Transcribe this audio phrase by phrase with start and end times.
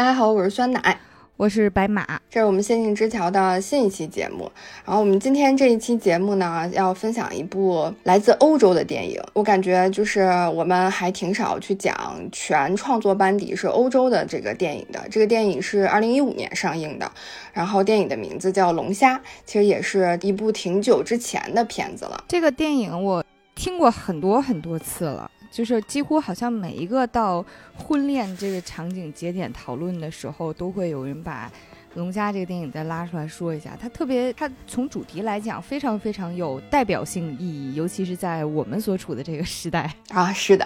[0.00, 0.98] 大家好，我是酸奶，
[1.36, 4.50] 我是白马，这是我们仙境之桥的新一期节目。
[4.82, 9.20] 然后我们今天这一期节目呢，要分享一部来自欧洲的电影。
[9.34, 10.22] 我感觉就是
[10.54, 15.06] 我们还挺少去讲全创作班底是欧洲的这个电影的。
[15.10, 17.12] 这个电影是二零一五年上映的，
[17.52, 22.24] 然后电影的名字叫《龙虾》，其实也是一部挺久之前的片子了。
[22.26, 23.22] 这个电影我
[23.54, 25.30] 听过很多很多次了。
[25.50, 27.44] 就是几乎好像每一个到
[27.76, 31.48] 婚恋这个场景节点讨论的时候，都会有人把
[31.94, 33.76] 《龙虾》这个电影再拉出来说一下。
[33.80, 40.32] 它特别，它从主题来讲非常非常有代表性意义，尤其是在我们所处的这个时代啊。
[40.32, 40.64] 是的，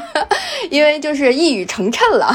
[0.70, 2.34] 因为就是一语成谶了。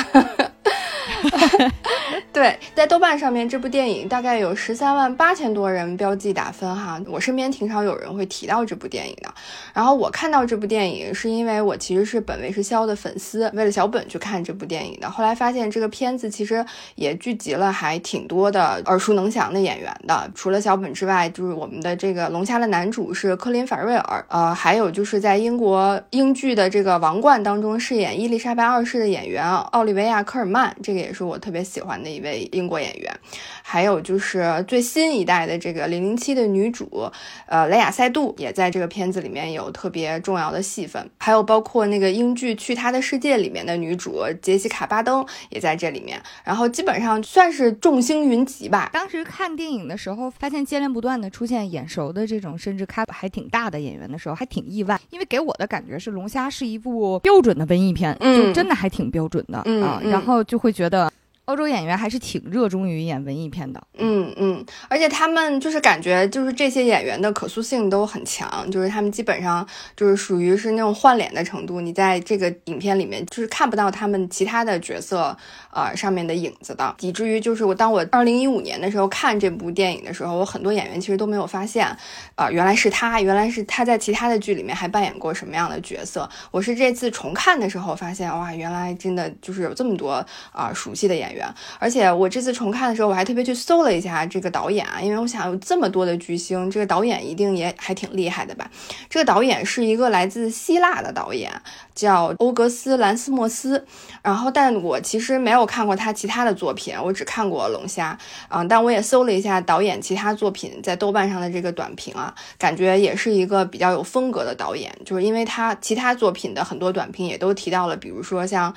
[2.32, 7.02] 对，在豆瓣上面，这部电影大概有十三万八千多人标记打分哈。
[7.08, 9.34] 我身边挺少有人会提到这部电影的。
[9.74, 15.10] 然后我看到这部电影，是因为我其实是本卫视肖的粉丝，为了小本去看这部电影的。
[15.10, 20.30] 后来发现这个片子其实也聚集了还挺多的耳熟能详的演员的。
[20.36, 32.35] 除了小本之外，就是我们的这个龙虾的男主是科林·法瑞尔，呃，还有就是在英国英剧的这个王冠当中饰演伊丽莎白二世的演员奥利维亚·科尔曼，这个也是我特别喜欢的一位。
[32.52, 33.20] 英国演员，
[33.63, 37.10] 还有就是最新一代的这个零零七的女主，
[37.48, 48.90] 呃，雷亚塞杜也在这个片子里面有特别重要的戏份，还有包括那个英剧《去他的世界》里面的女主杰西卡巴登也在这里面，然后基本上算是众星云集吧。
[48.91, 61.05] 当时看电影的时候，发现接连不断的出现眼熟的这种，甚至咖还挺大的演员的时候，还挺意外，因为给我的感觉是《龙虾》是一部标准的文艺片，就真的还挺标准的啊，然后就会觉得。
[61.46, 69.66] 欧洲演员还是挺热衷于演文艺片的，嗯嗯，而且他们就是感觉就是这些演员的可塑性都很强，就是他们基本上
[69.96, 75.38] 就是属于是那种换脸的程度，你在这个影片里面就是看不到他们其他的角色
[75.72, 81.86] 呃上面的影子的，以至于就是我当我二零一五年的时候看这部电影的时候，我很多演员其实都没有发现，
[82.34, 91.34] 啊原来是他，原来是他在其他的剧里面还扮演过什么样的角色，我是这次重看的时候发现，哇原来真的就是有这么多啊熟悉的演员。
[91.79, 98.69] 而且我这次重看的时候，我还特别去搜了一下这个导演啊，因为我想有这么多的巨星，这个导演一定也还挺厉害的吧？
[99.09, 101.51] 这个导演是一个来自希腊的导演，
[101.94, 103.85] 叫欧格斯·兰斯莫斯。
[104.22, 108.17] 然后，但我其实没有看过他其他的作品，我只看过《龙虾》
[108.56, 108.63] 啊。
[108.63, 118.73] 但我也搜了一下导演其他作品在豆瓣上的这个短评啊，感觉也是一个比较有风格的导演，就是因为他其他作品的很多短评也都提到了，比如说像。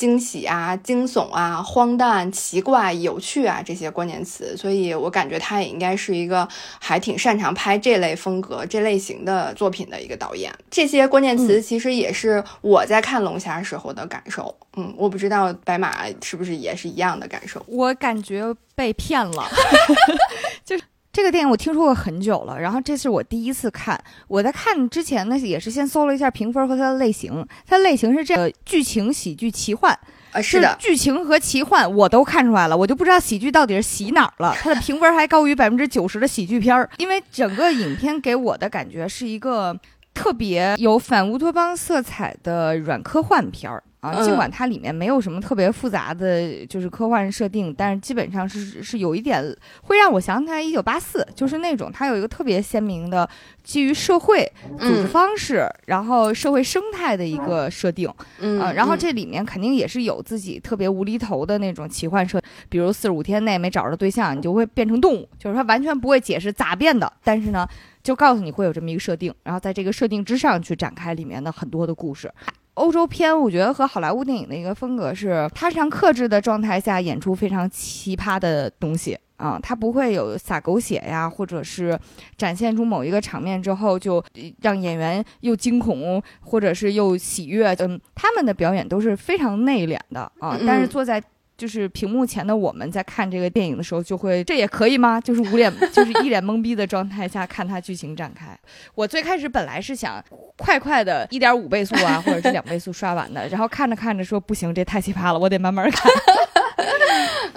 [0.00, 10.50] 惊喜啊，惊悚啊，荒诞、奇怪、有趣啊，这些关键词，所以我感觉他也应该是一个还挺擅长拍这类风格、这类型的作品的一个导演。
[10.70, 14.56] 这些关键词其实也是我在看《龙虾》时候的感受。
[14.78, 17.62] 嗯，我不知道白马是不是也是一样的感受。
[17.68, 19.46] 我感觉被骗了，
[20.64, 20.84] 就是。
[21.12, 24.00] 这个电影我听说过很久了，然后这是我第一次看。
[24.28, 27.44] 我在看之前呢，也是先搜了一下评分和它的类型。
[27.66, 29.92] 它类型是这个剧情喜剧奇幻
[30.30, 34.54] 啊，是的，剧情和奇幻我都看出来了，我就不知道喜剧到底是喜哪儿了。
[34.60, 39.76] 它的评分还高于百分之九十的喜剧片儿，因为整个影片给我的感觉是一个
[40.14, 43.82] 特别有反乌托邦色彩的软科幻片儿。
[44.00, 49.44] 啊，尽管它里面没有什么特别复杂的就是科幻设定，但是基本上是是有一点
[49.82, 53.28] 会让我想起来一九八四，就是那种它有一个特别鲜明的
[53.62, 58.10] 基于社会组织方式，然后社会生态的一个设定。
[58.38, 62.40] 嗯，然后这里面肯定也是有自己特别无厘头的那种奇幻设，
[62.70, 67.68] 比如四十五天内没找着对象，你就会变成动物，就是它完全不会解释咋变的，但是呢，
[68.02, 72.32] 就告诉你会有这么一个设定，然后在这个设定之上去展开里面的很多的故事。
[72.80, 81.98] 欧洲片，我觉得和好莱坞电影的一个风格是，它非常克制的状态下演出非常奇葩的东西啊，它不会有撒狗血呀，或者是
[82.38, 84.24] 展现出某一个场面之后就
[84.62, 91.22] 让演员又惊恐，或者是又喜悦，嗯，他们的表演都是非常内敛的啊，但是坐在。
[91.60, 95.20] 就是屏幕前的我们在看这个电影的时候，就会这也可以吗？
[95.20, 98.58] 就是捂脸，就是一脸懵逼的状态下看他剧情展开。
[98.94, 100.24] 我最开始本来是想
[100.56, 106.10] 快快的一点五倍速啊，或者是两倍速刷完的，然后看着看着说不行，这太奇葩了，我得慢慢看。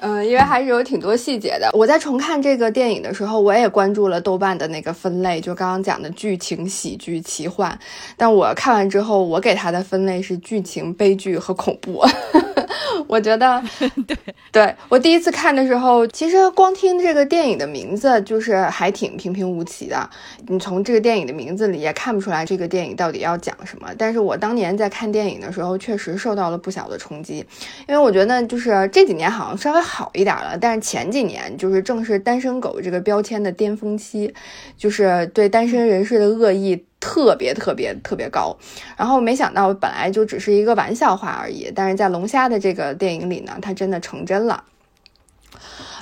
[0.05, 1.69] 嗯，因为还是有挺多细节的。
[1.71, 7.77] 我在重看这个电影的时候，我也关注了豆瓣的那个分类，就刚刚讲的剧情、喜剧、奇幻。
[8.17, 12.03] 但我看完之后，我给它的分类是剧情、悲剧和恐怖。
[13.07, 13.61] 我觉得，
[14.07, 14.17] 对
[14.51, 20.09] 对我第一次看的时候，其实光听这个电影的名字就是还挺平平无奇的。
[20.47, 23.87] 你从这个电影的名字里也看不出来这个电影到底要讲什么。
[23.97, 27.45] 但是我当年在看电影的时候，确实受到了不小的冲击，
[27.87, 34.33] 因为我觉得就是这几年好像稍微好一点了，但是前几年就是正是单身狗这个标签的巅峰期，
[34.75, 36.85] 就是对单身人士的恶意。
[37.03, 38.55] 特别特别特别高，
[38.95, 44.63] 然后没想到本来就只是一个玩笑话而已，但是在龙虾的这个电影里呢，它真的成真了。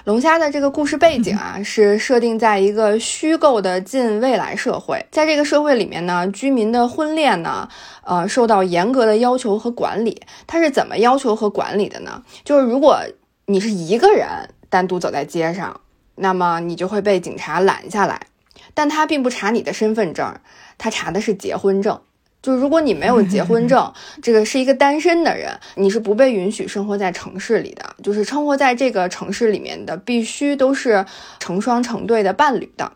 [0.03, 7.67] 龙虾的这个故事背景啊， 是设定在一个虚构的近未来社会，在这个社会里面呢，居民的婚恋呢，
[8.03, 10.21] 呃，受到严格的要求和管理。
[10.45, 12.21] 它是怎么要求和管理的呢？
[12.43, 12.99] 就是如果
[13.51, 15.81] 你是一个人单独走在街上，
[16.15, 18.27] 那么你就会被警察拦下来，
[18.73, 20.39] 但他并不查你的身份证。
[20.77, 22.01] 他查的是结婚证，
[22.41, 23.91] 就如果你没有结 婚证，
[24.21, 27.95] 这个是一个单身的人，你是不被允许生活在城市里的。
[28.01, 31.05] 就是生活在这个城市里面的，必须都是
[31.39, 32.91] 成双成对的伴侣的。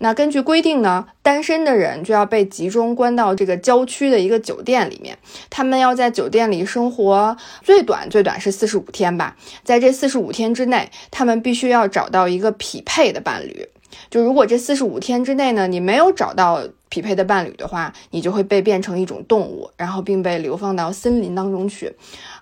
[0.00, 5.18] 那根据规定呢，单身的人就要被集中关到这个郊区的一个酒店里面，
[5.50, 13.68] 他们要在酒店里生活最短最短是四十五天吧，在这四十五天之内，他们必须要找到一个匹配的伴侣。
[14.10, 16.62] 就如果这四十五天之内呢，你没有找到。
[16.90, 21.94] 匹配的伴侣的话，你就会被变成一种动物，然后并被流放到森林当中去。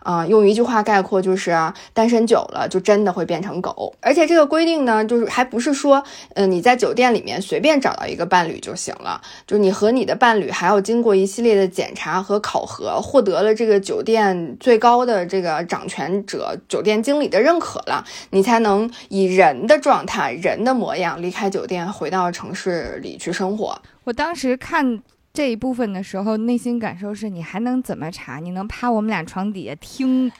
[0.06, 1.50] 啊，用一句话概括就是，
[1.93, 3.93] 单身久了就真的会变成狗。
[4.00, 6.00] 而且这个规定呢，就是还不是说，
[6.35, 23.76] 嗯，你在酒店里面随便找到一个伴侣就行了，就你和你的伴侣还要经过一系列的检查和考核，获得了这个酒店最高的这个掌权者酒店经理的认可了，你才能以人的状态、人的模样离开酒店，回到城市里去生活。
[24.05, 25.03] 我当时看
[25.36, 28.38] 这一部分的时候，内心感受是你还能怎么查？
[28.38, 30.32] 你能趴我们俩床底下听，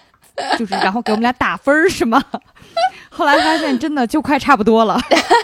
[0.58, 2.25] 就是然后给我们俩打分是吗？
[3.12, 4.98] 后来发现真的就快差不多了。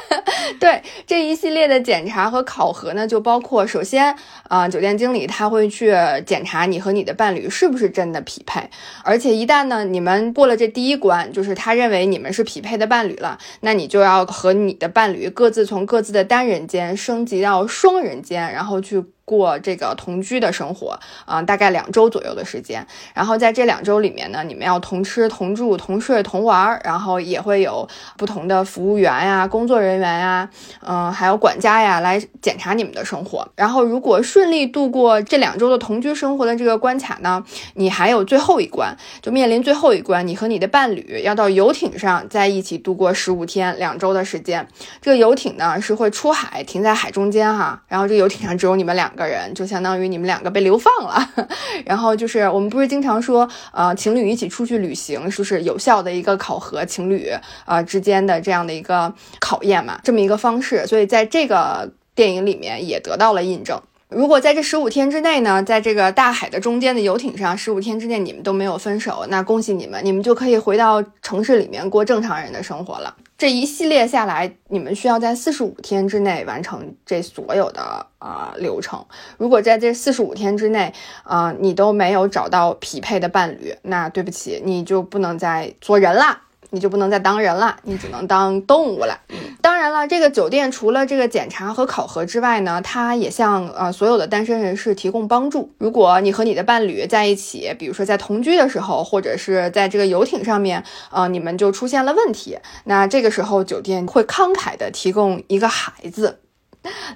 [0.58, 4.16] 对这一系列的检查和考核呢，就包括首先
[4.49, 5.94] 啊，酒店经理他会去
[6.25, 8.62] 检查你和你的伴侣是不是真的匹配，
[9.04, 19.04] 而且一旦呢你们过了这第一关，就是他认为你们是匹配的伴侣了，那你就要和你的伴侣各自从各自的单人间升级到双人间，然后去。
[19.25, 22.87] 过这个同居的生活啊，大概两周左右的时间。
[23.15, 33.49] 然后在这两周里面呢，你们要同吃同住同睡同玩，然后也会有不同的服务员呀、工作人员呀，嗯，还有管家呀来检查你们的生活。
[33.55, 44.67] 然后如果顺利度过这两周的同居生活的这个关卡呢，你还有最后一关，就面临最后一关，你和你的伴侣要到游艇上在一起度过十五天两周的时间。
[45.01, 49.12] 这个游艇呢是会出海停在海中间哈，然后这个游艇上只有你们两。
[49.12, 51.47] 两个人就相当于你们两个被流放了，
[51.85, 57.31] 然后就是我们不是经常说，呃，情侣一起出去旅行，就是有效的一个考核情侣
[57.67, 63.79] 啊之间的这样的一个考验嘛，这么一个方式，所以在这个电影里面也得到了印证。
[64.09, 73.14] 如果在这十五天之内呢，在这个大海的中间的游艇上，十五天之内你们都没有分手，那恭喜你们，你们就可以回到城市里面过正常人的生活了。
[73.43, 79.05] 这一系列下来，你们需要在四十五天之内完成这所有的啊流程。
[79.37, 80.94] 如果在这四十五天之内，
[81.25, 86.43] 啊，你都没有找到匹配的伴侣，那对不起，你就不能再做人了。
[86.73, 89.21] 你就不能再当人了，你只能当动物了。
[89.61, 95.71] 当然了，这个酒店除了这个检查和考核之外呢，它也向呃所有的单身人士提供帮助。
[95.77, 106.41] 如果你和你的伴侣在一起，比如说在同居的时候，或者是在这个游艇上面，呃，你们就出现了问题，那这个时候酒店会慷慨的提供一个孩子，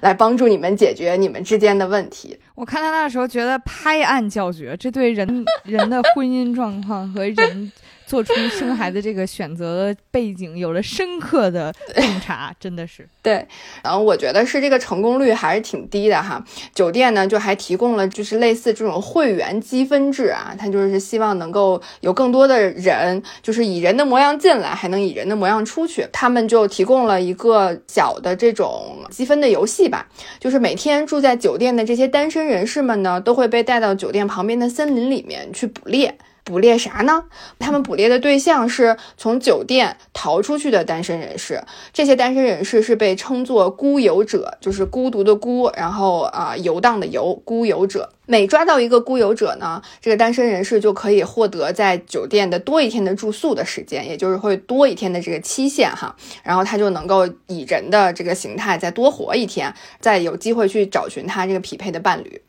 [0.01, 2.39] 来帮助你们解决你们之间的问题。
[2.53, 7.71] 我看他那时候觉得拍案叫绝，这对人人的婚姻状况和人。
[8.07, 13.45] 做出生孩子这个选择背景有了深刻的洞察，真的是 对。
[13.83, 16.41] 然后我觉得是这个成功率还是挺低的哈。
[16.73, 26.07] 酒店呢就还提供了就是类似这种会员积分制啊，它就是希望能够有更多的人就是以人的模样进来，还能以人的模样出去。
[26.13, 30.07] 他们就提供了一个小的这种积分的游戏吧，
[30.39, 36.17] 就是每天住在酒店的这些单身人士们呢，都会被带到酒店旁边的森林里面去捕猎。
[36.47, 37.25] 捕猎啥呢？
[37.59, 41.61] 他们捕猎的对象是从酒店逃出去的单身人士。
[41.91, 48.13] 这些单身人士是被称作孤游者，就是孤独的孤，然后啊游荡的游，孤游者。
[48.29, 56.15] 每抓到一个孤游者呢，这个单身人士就可以获得在酒店的多一天的住宿的时间，也就是会多一天的这个期限哈。
[56.43, 62.41] 然后他就能够以人的这个形态再多活一天，再有机会去找寻他这个匹配的伴侣。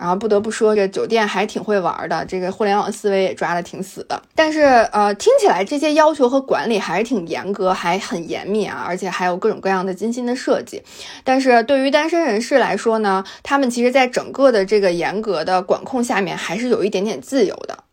[0.00, 4.22] 然后不得不说，这酒店还挺会玩的，这个互联网思维也抓得挺死的。
[4.34, 10.82] 但是呃，听起来这些要求和管理还是挺严格，还很严密啊，而且还有各种各样的精心的设计。
[11.22, 17.84] 但是对于单身人士来说呢，他们其实在整个的这个严格的管控下面，还是有一点点自由的。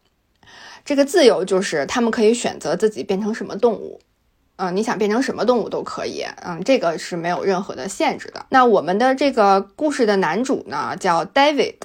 [0.86, 4.00] 这个自由就是他们可以选择自己变成什么动物。
[4.60, 8.46] 嗯，你想变成什么动物都可以，嗯，这个是没有任何的限制的。
[8.50, 11.76] 那我们的这个故事的男主呢，叫 David，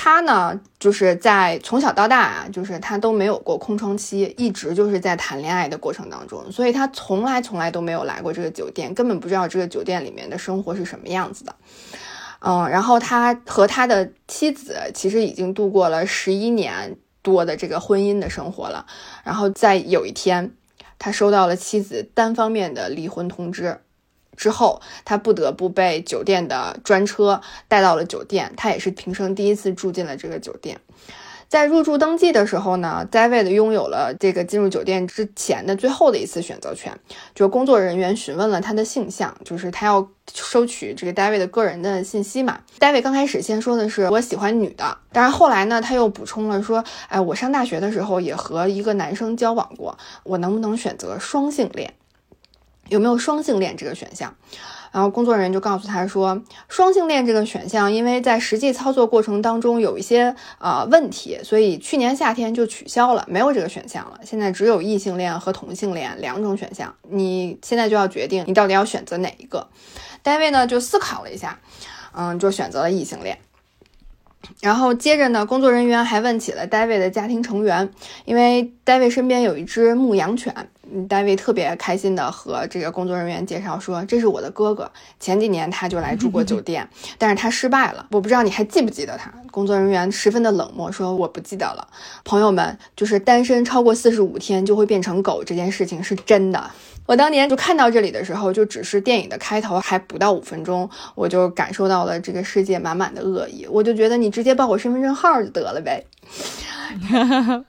[0.00, 11.52] 他呢就是在从小到大啊，就是他都没有过空窗期，一直就是在谈恋爱的过程当中，所以他从来从来都没有来过这个酒店，根本不知道这个酒店里面的生活是什么样子的。
[12.38, 18.86] 嗯，然后他和他的妻子其实已经度过了十一年多的这个婚姻的生活了，
[19.24, 20.52] 然后在有一天。
[21.00, 23.82] 他收到了妻子单方面的离婚通知
[24.38, 28.50] 之后，他不得不被酒店的专车带到了酒店。
[28.56, 30.78] 他也是平生第一次住进了这个酒店。
[31.48, 36.92] 在入住登记的时候呢，David 拥有了这个进入酒店之前的最后的一次选择权。
[37.34, 42.60] 就工作人员询问了他的性向，就是他要收取这个 David 的个人的信息嘛。
[42.78, 51.94] David 刚开始先说的是我喜欢女的，但是后来呢，他又补充了说，哎，我上大学的时候也和一个男生交往过，我能不能选择双性恋？
[52.88, 54.34] 有没有双性恋这个选项？
[54.90, 64.18] 然后工作人员就告诉他说，双性恋这个选项，因为在实际操作过程当中有一些呃问题，所以去年夏天就取消了，没有这个选项了。
[64.24, 69.68] 现在只有异性恋和同性恋两种选项，你现在就要决定你到底要选择哪一个。
[70.22, 71.60] 单位呢就思考了一下，
[72.12, 73.38] 嗯，就选择了异性恋。
[74.60, 77.90] 然后接着呢，工作人员还问起了 David 的家庭成员，
[78.24, 80.54] 因为 David 身边有一只牧羊犬。
[81.06, 84.90] David 特别开心的和这个工作人员介绍说：“这是我的哥哥，
[85.20, 88.06] 前几年他就来住过酒店，但是他失败了。
[88.10, 91.86] 我不知道你还记不记得他？”工作人员十分的冷漠说：“我不记得了。”
[92.24, 96.70] 朋友们，就是单身超过四十五天就会变成狗这件事情是真的。
[97.08, 103.66] 我当年就看到这里的时候，就只是电影的开头还不到五分钟，我就感受到了这个世界满满的恶意。
[103.70, 106.04] 我就觉得你直接报我身份证号就得了呗。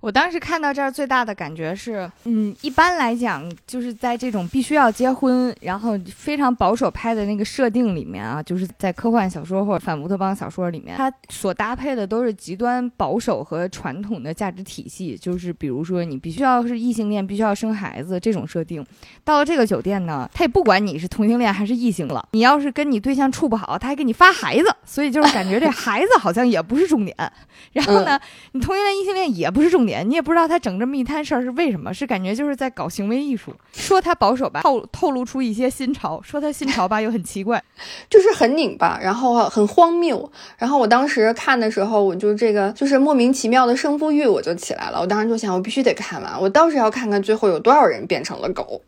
[0.00, 18.84] 我当时看到这儿最大的感觉是，嗯，一般来讲，就是在这种必须要结婚，然后非常保守拍的那个设定里面啊，就是在科幻小说或者反乌托邦小说里面，它所搭配的都是极端保守和传统的价值体系，就是比如说你必须要是异性恋，必须要生孩子这种设定。
[19.24, 27.16] 到了这个酒店呢，他也不管你是同性恋还是异性了，你要是跟你对象处不好，他还给你发孩子，所以就是感觉这孩子好像也不是重点。
[27.72, 28.20] 然后呢，
[28.52, 29.85] 你同性恋、异性恋也不是重点。
[29.86, 33.54] 你也不知道他整这么一摊事儿是为什么，是感觉就是在搞行为艺术。
[33.72, 37.62] 说他保守吧，透透露出一些新潮；说他新潮吧，又很奇怪，
[38.08, 40.30] 就是很拧巴，然后很荒谬。
[40.56, 45.00] 然后我当时看的时候，我就这个就是莫名其妙的胜负欲我就起来了。
[45.00, 48.80] 我当时就想，我必须得看完，我倒是要看看最后有多少人变成了狗。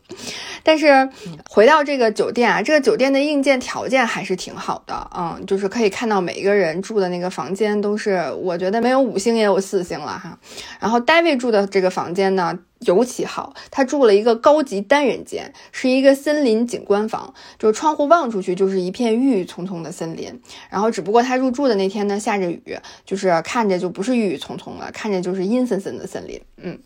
[0.63, 1.07] 但是
[1.47, 10.37] 回到这个酒店啊，这个酒店的硬件条件还是挺好的，嗯，就是可以看到每一个人住的那个房间都是，我觉得没有五星也有四星了哈。
[10.79, 12.59] 然后 David 住的这个房间呢？
[12.79, 20.41] 尤其好，他住了一个高级单人间，是一个森林景观房，就是窗户望出去就是一片郁郁葱葱的森林。
[20.69, 26.41] 然后，只不过他入住的那天呢，下着雨，就是看着就不是郁郁葱葱了，看着就是阴森森的森林。
[26.55, 26.79] 嗯，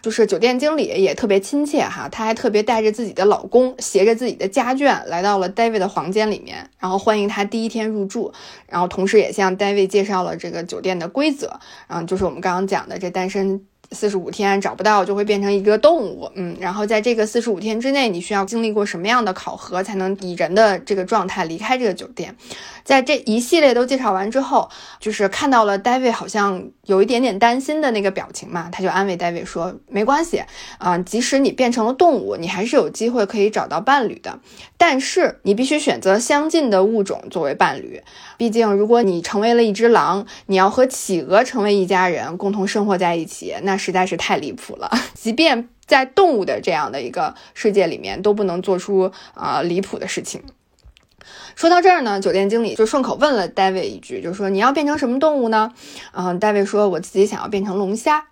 [0.00, 8.32] 就是酒店经理也特别亲切哈，他还特别带着自己的老公，携着自己的家眷来到了 David 的房间里面，然后欢迎他第一天入住，
[8.66, 13.66] 然后同时也向 David 介绍了这个酒店的规则，嗯，就是我们刚刚讲的这单身。
[13.94, 22.34] 四十五天找不到就会变成一个动物，嗯，然后在这个四十五天之内，你需要经历过什么样的考核才能以人的这个状态离开这个酒店？
[22.82, 24.68] 在这一系列都介绍完之后，
[25.00, 30.42] 就是看到了 David 好像有一点点担心的那个表情嘛，他就安慰 David 说：“没关系
[30.76, 34.38] 啊，即使你变成了动物，你还是有机会可以找到伴侣的。
[34.76, 38.02] 但是你必须选择相近的物种作为伴侣，
[38.36, 44.90] 毕竟如果你成为了一只狼，你要和企鹅成为一家人，共同生活在一起，那实在是太离谱了。
[45.12, 50.42] 即便在动物的这样的一个世界里面，都不能做出啊离谱的事情。”
[51.54, 55.72] 说到这儿呢，酒店经理就顺口问了大卫一句，就说你要变成什么动物呢？
[56.12, 58.26] 嗯大卫说我自己想要变成龙虾。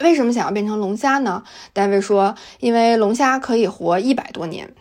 [0.00, 4.74] 为什么想要变成龙虾呢大卫说，因为龙虾可以活一百多年。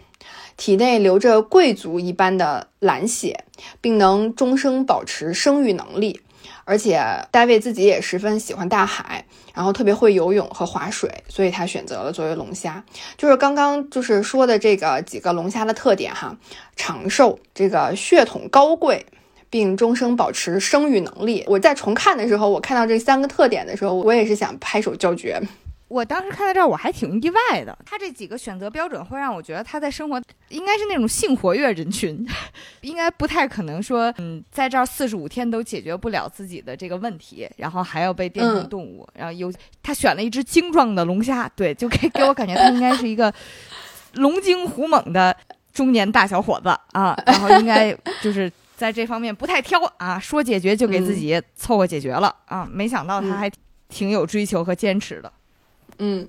[0.55, 3.43] 体内流着贵族一般的蓝血，
[3.81, 6.21] 并能终生保持生育能力。
[6.65, 7.01] 而且
[7.31, 12.83] 大卫自己也十分喜欢大海，然后特别会游泳和划水，所以他选择了作为龙虾。
[13.17, 16.37] 就是刚刚就是说的这个几个龙虾的特点哈，
[16.75, 19.05] 长寿，这个血统高贵，
[19.49, 21.43] 并终生保持生育能力。
[21.47, 25.41] 我在重看的时候，我看到这三个特点的时候，我也是想拍手叫绝。
[25.93, 27.77] 我当时看到这儿，我还挺意外的。
[27.85, 30.19] 他这几个选择标准会让我觉得他在生活
[30.49, 32.27] 应该是那种性活跃人群，
[32.81, 39.07] 应该不太可能说，嗯，在这儿四十五天都解决不了自己的这个问题，然后还要被变成动物。
[39.13, 43.31] 然后有他选了一只精壮的龙虾，对，就给给我感觉他应该是一个
[44.15, 45.35] 龙精虎猛的
[45.71, 52.67] 中年大小伙子啊，然后应该就是在这方面不太挑啊，说解决就给自己凑合解决了啊。
[52.71, 53.47] 没想到他还
[53.89, 55.31] 挺有追求和坚持的。
[55.99, 56.27] 嗯，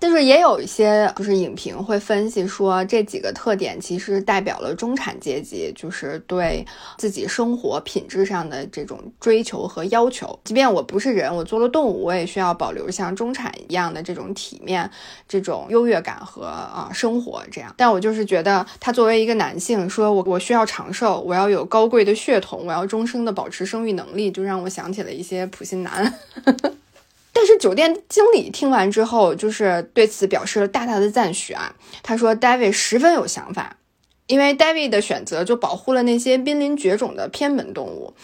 [0.00, 6.64] 就是也有一些就是影评会分析说，这几个特点其实代表了中产阶级，就是对
[6.98, 10.38] 自己生活品质上的这种追求和要求。
[10.44, 14.88] 即便我不是人，我做了动物，我也需要保留像中产一样的这种体面、
[15.26, 17.72] 这种优越感和啊生活这样。
[17.76, 26.12] 但我就是觉得，他作为一个男性，说我我需要长寿，我要有高贵的血统，我要终生的保持生育能力，就让我想起了一些普信男。
[27.34, 31.74] 但是酒店经理听完之后，就是对此表示了大大的赞许啊。
[32.02, 33.76] 他说，David 十分有想法，
[34.28, 38.14] 因为 David 的选择就保护了那些濒临绝种的偏门动物。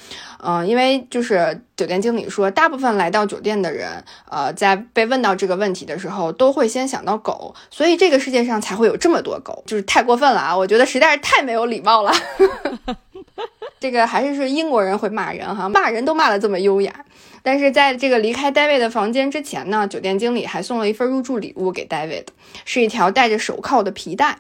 [0.43, 10.57] 嗯，因为就是酒店经理说，大部分来到酒店的人，呃，在被问到这个问题的时候，都会先想到狗，所以这个世界上才会有这么多狗，就是太过分了啊！
[10.57, 12.13] 我觉得实在是太没有礼貌了。
[13.81, 17.05] 这个还是是英国人会骂人哈，骂人都骂得这么优雅。
[17.43, 22.27] 但是在这个离开 David 的房间之前呢，酒店经理还送了一份入住礼物给 David，
[22.65, 24.39] 是一条戴着手铐的皮带。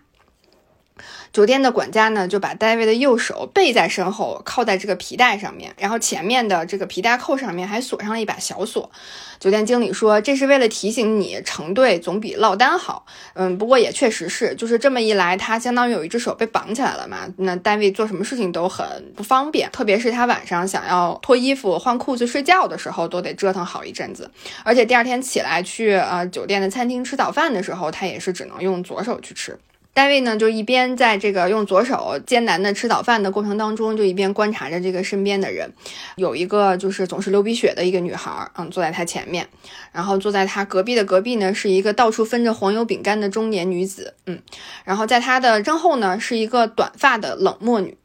[1.33, 8.90] 酒店的管家呢，就把大卫的右手背在身后，靠在这个皮带上面，然后前面的这个皮带扣上面还锁上了一把小锁。
[9.38, 13.07] 酒店经理说，这是为了提醒你成对总比落单好。
[13.33, 17.21] 嗯，不过也确实是，就是这么一来，他相当于有一只手被绑起来了嘛。
[17.38, 24.30] 那大卫做什么事情都很不方便，特别是他晚上想要脱衣服、换裤子、睡觉的时候，都得折腾好一阵子。
[24.62, 29.59] 而且第二天起来去呃酒店的餐厅吃早饭的时候，他也是只能用左手去吃。
[29.93, 35.73] 戴维呢，就一边在这个用左手艰难的吃早饭的过程当中，就一边观察着这个身边的人。
[36.17, 39.49] 有一个就是总是流鼻血的一个女孩，嗯，坐在他前面。
[39.93, 44.41] 然后坐在他隔壁的隔壁呢，是一个到处分着黄油饼干的中年女子，嗯。
[44.85, 47.97] 然后在他的身后呢，是一个短发的冷漠女。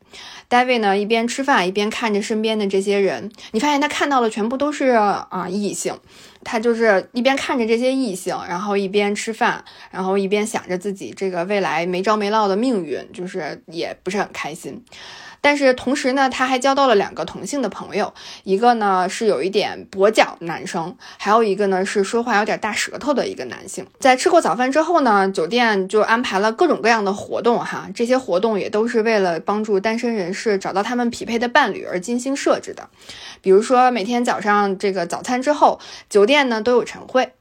[0.48, 5.98] 戴维呢，一边吃饭一边看着身边的这些人，你发现他看到的全部都是啊异性。
[6.46, 14.82] 他就是一边看着这些异性，然后一边吃饭，然后一边想着自己这个未来没着没落的命运，就是也不是很开心。
[15.46, 18.12] 但是同时呢，他还交到了两个同性的朋友，
[18.46, 23.86] 一个呢是有一点跛脚男生，还有一个呢是说话有点大舌头的一个男性。
[24.00, 32.90] 在吃过早饭之后呢，酒店就安排了各种各样的活动，哈，这些活动也都是为了帮助单身人士找到他们匹配的伴侣而精心设置的。
[33.42, 35.80] 比如说，每天早上这个早餐之后，
[36.10, 37.34] 酒店呢都有晨会。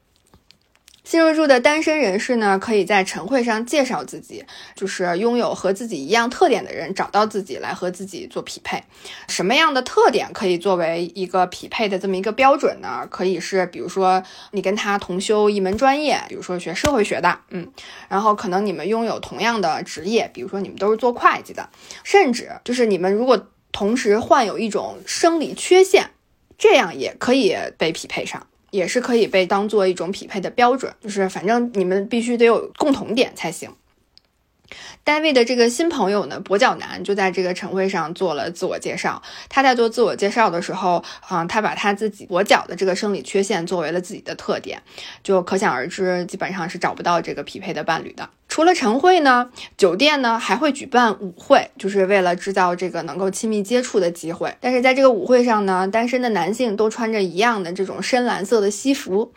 [1.05, 4.43] 新入住的单身人士呢，可以在晨会上介绍自己，
[4.75, 8.83] 就是拥有和自己一样特点的人，找到自己来和自己做匹配。
[9.29, 13.07] 什么样的特点可以作为一个匹配的这么一个标准呢？
[13.11, 17.71] 可以是，比如说你跟他同修一门专业，比如说学社会学的，嗯，
[18.09, 21.69] 然后可能你们拥有同样的职业，比如说你们都是做会计的，
[22.03, 26.09] 甚至就是你们如果同时患有一种生理缺陷，
[26.57, 28.47] 这样也可以被匹配上。
[28.75, 33.69] 也是可以被当做一种匹配的标准，就是反正你们必须得有共同点才行。
[35.03, 39.21] 戴维的这个新朋友呢，跛脚男就在这个晨会上做了自我介绍。
[39.49, 44.81] 他在做自我介绍的时候，啊，他把他自己跛脚的这个生理缺陷作为了自己的特点，
[45.23, 48.29] 就可想而知，基本上是找不到这个匹配的伴侣的。
[48.47, 54.55] 除了晨会呢，酒店呢还会举办舞会，就是为了制造这个能够亲密接触的机会。
[54.61, 59.33] 但是在这个舞会上呢，单身的男性都穿着一样的这种深蓝色的西服。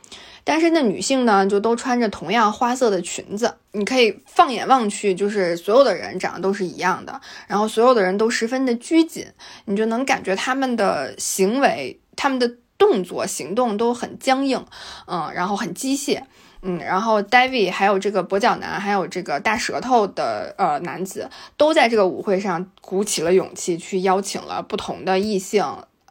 [0.49, 3.55] 单身的女性呢，就都穿着同样花色的裙子。
[3.73, 9.27] 你可以放眼望去，就是所有的人长得都是一样的，然后所有的人都十分的拘谨，
[9.67, 14.65] 你就能感觉他们的行为、他们的动作、行动都很僵硬，
[15.07, 16.23] 嗯，然后很机械，
[16.63, 25.63] 嗯，然后 David 还有这个跛脚男，还有这个大舌头的呃男子，都在这个舞会上鼓起了勇气，去邀请了不同的异性。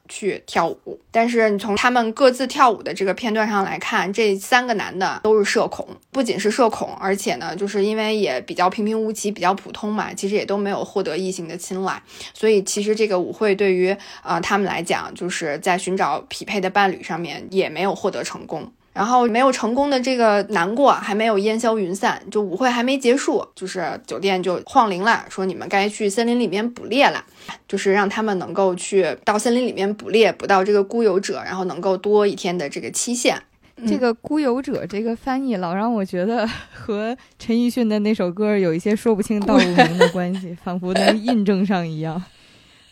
[0.07, 0.99] 去跳舞。
[1.11, 12.01] 但是你从他们各自跳舞的这个片段上来看，这三个男的都是社恐，不仅是社恐，而且呢，就是因为也比较平平无奇，比较普通嘛，其实也都没有获得异性的青睐。
[12.33, 18.71] 所以其实这个舞会对于啊他们来讲，就是在寻找匹配的伴侣上面也没有获得成功。
[18.97, 27.23] 然后没有成功的这个难过还没有烟消云散，就舞会还没结束，就是酒店就晃铃了，说你们该去森林里面捕猎了，
[27.67, 33.39] 就是让他们能够去到森林里面捕猎，捕到这个孤游者，然后能够多一天的这个期限。
[33.87, 42.19] 这个孤游者这个翻译老让我觉得和陈奕迅的那首歌有一些说不清道不明的关系， 仿佛能印证上一样。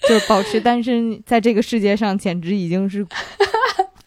[0.08, 3.04] 就是保持单身在这个世界上，简直已经是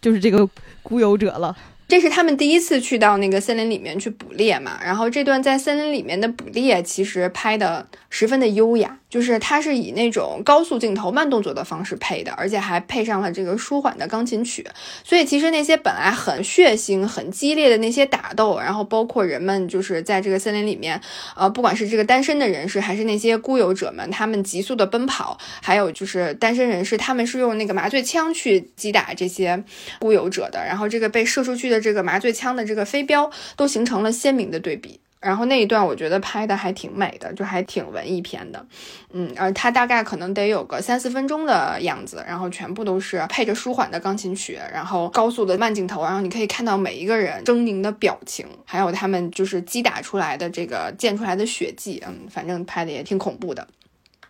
[0.00, 0.48] 就是这个
[0.84, 1.56] 孤游者了。
[1.88, 8.98] 这是他们第一次去到那个森林里面去捕猎嘛，然后这段在森林里面的捕猎其实拍的十分的优雅。
[9.08, 14.66] 就是它是以那种高速镜头、慢动作的方式配的，而且还配上了这个舒缓的钢琴曲。
[15.02, 21.00] 所以其实那些本来很血腥、很激烈的那些打斗，然后包括人们就是在这个森林里面，
[21.34, 29.64] 呃，不管是这个单身的人士，还是那些孤游者们，他们急速的奔跑，还有就是单身人士，他们是用那个麻醉枪去击打这些
[29.98, 35.00] 孤游者的，然后这个被射出去的这个麻醉枪的这个飞镖，都形成了鲜明的对比。
[35.20, 38.66] 然后那一段我觉得拍的还挺美的，就还挺文艺片的，
[39.12, 53.66] 嗯，而它大概可能得有个三四分钟的样子，然后全部都是配着舒缓的钢琴曲，然后高速的慢镜头，然后你可以看到每一个人狰狞的表情，还有他们就是击打出来的这个溅出来的血迹，嗯，反正拍的也挺恐怖的。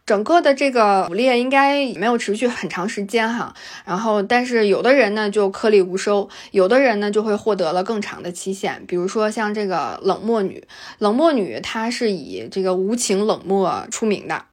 [0.08, 3.52] 整个的这个捕猎应该没有持续很长时间哈，
[3.84, 10.64] 然后但是有的人呢就颗粒无收，有的人呢就会获得了更长的期限，比如说像这个冷漠女，
[11.00, 14.46] 冷漠女她是以这个无情冷漠出名的。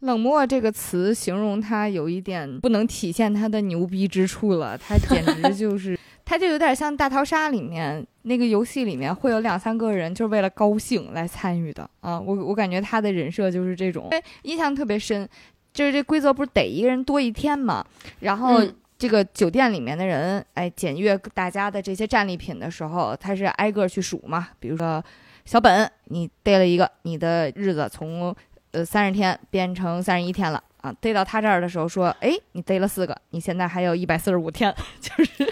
[0.00, 5.98] 冷漠这个词形容她有一点不能体现她的牛逼之处了，她简直就是。
[6.22, 14.08] 他就有点像大逃杀里面那个游戏里面会有两三个人就是为了高兴来参与的啊，我我感觉他的人设就是这种，
[14.42, 15.28] 印象特别深。
[15.72, 17.86] 就是这规则不是得一个人多一天嘛，
[18.18, 18.60] 然后
[18.98, 24.48] 这个酒店里面的人哎检阅大家的这些战利品的时候，他是挨个去数嘛。
[24.58, 25.00] 比如说
[25.44, 28.34] 小本，你逮了一个，你的日子从
[28.72, 30.60] 呃三十天变成三十一天了。
[30.82, 35.44] 啊，逮到他这儿的时候说，哎，你逮了四个，你现在还有一百四十五天，就是，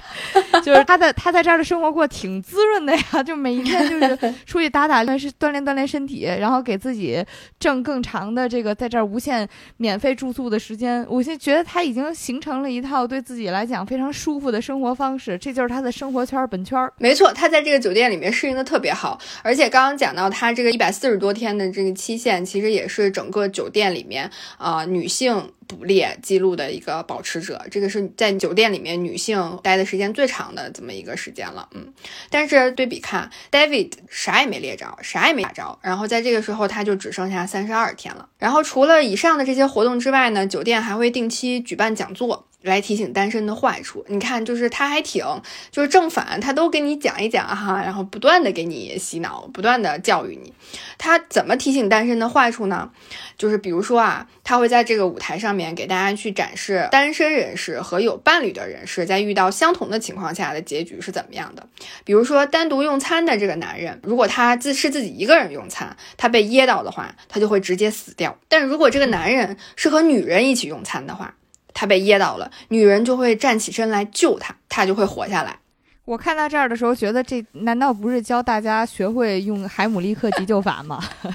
[0.64, 7.22] 就是他在他在这儿的生活过挺滋润的呀，就每一天就是 出去打打是锻炼锻炼身体，然后给自己
[7.60, 11.04] 挣更长的这个在这儿无限免费住宿的时间。
[11.10, 16.90] 我现在觉得他已经形成了一套对自己来讲非常舒服的生活方式，这就是他的生活圈本圈。
[16.96, 25.17] 没错，他在这个酒店里面适应的特别好，而且刚刚讲到他这个一百四十多天的这个期限，其实也是整个酒店里面啊女性。
[25.18, 31.92] 性捕猎记录的一个保持者，这个是在酒店里面女性待的时间最长的这么一个时间了，嗯。
[32.30, 38.28] 但是对比看，David 啥也没猎着，啥也没打着，然后在这个时候他就只剩下三十二天了。
[38.38, 42.46] 然后除了以上的这些活动之外呢，酒店还会定期举办讲座。
[42.62, 45.24] 来提醒单身的坏处，你看，就是他还挺，
[45.70, 50.52] 就是正反他都给你讲一讲哈，然后不断的给你洗脑，不断的教育你。
[50.98, 52.90] 他怎么提醒单身的坏处呢？
[53.38, 61.66] 就是比如说啊，他会在这个舞台上面给大家去展示单身人士和有伴侣的人士在遇到相同的情况下的结局是怎么样的。
[62.04, 68.38] 比如说单独用餐的这个男人，如果他自是自己一个人用餐，他被噎到的话，他就会直接死掉。
[68.48, 71.34] 但如果这个男人是和女人一起用餐的话，
[71.74, 75.58] 他被噎到了，女人就会站起身来救他，他就会活下来。
[76.04, 81.04] 我看到这儿的时候，觉得这难道不是教大家学会用海姆立克急救法吗？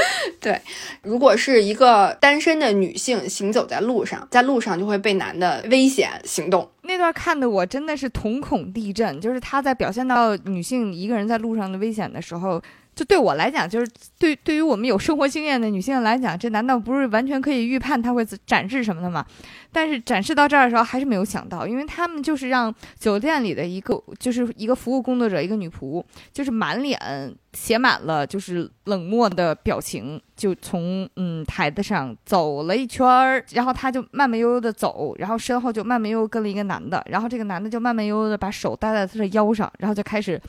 [0.40, 0.60] 对，
[1.02, 6.68] 如果是一个单身的女性行走在路上，在路上就会被男的危险行动。
[6.82, 12.62] 那段看的我真的是瞳孔地震，就是他在表现到女性一个人在路上的危险的时候。
[12.98, 19.24] 就对我来讲，就是对对于我们有生活经验的女性来讲，这难道不是完全可以预判他会展示什么的吗？
[19.70, 26.98] 但是展示到这儿的时候，还是没有想到，因为他们就是让酒店里的一个，就是一个服务工作者，一个女仆，就是满脸
[27.52, 40.42] 写满了就是冷漠的表情，就从嗯台子上走了一圈儿，然后他就慢慢悠悠的走，然后身后就慢慢悠悠跟了一个男的，然后这个男的就慢慢悠悠的把手搭在他的腰上，然后就开始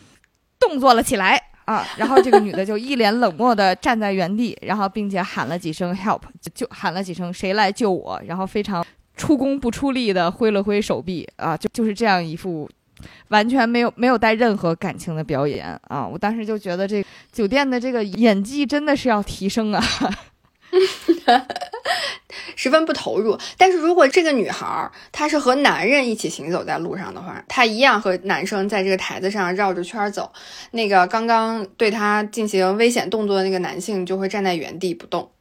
[0.60, 1.40] 动作了起来。
[1.70, 6.22] 啊，然后这个女的就一脸冷漠的站在原地，然后并且喊了几声 help，
[6.56, 8.84] 就喊了几声谁来救我，然后非常
[9.16, 12.68] 出工不出力的挥了挥手臂，啊，就就是这样一副
[13.28, 16.08] 完全没有没有带任何感情的表演啊！
[16.08, 19.84] 我当时就觉得这酒店的这个演技真的是要提升啊。
[22.56, 23.38] 十分不投入。
[23.58, 30.32] 但是如果这个女孩她是和男人一起行走在路上的话，她一样和男生在这个台子上绕着圈走，
[30.72, 35.32] 那个刚刚对她进行危险动作的那个男性就会站在原地不动。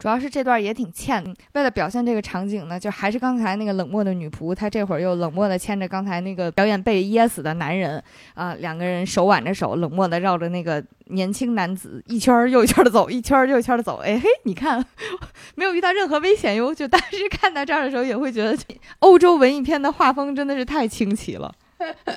[0.00, 13.98] 主要是这段也挺欠，为了表现这个场景呢，就还是刚才那个冷漠的女仆，她这会儿又冷漠的牵着刚才那个表演被噎死的男人啊，两个人手挽着手，冷漠的绕着那个年轻男子一圈又一圈的走，一圈又一圈的走。
[13.98, 14.82] 哎嘿，你看，
[15.54, 16.74] 没有遇到任何危险哟。
[16.74, 18.56] 就当时看到这儿的时候，也会觉得
[19.00, 21.54] 欧洲文艺片的画风真的是太清奇了。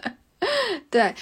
[0.89, 1.13] 对，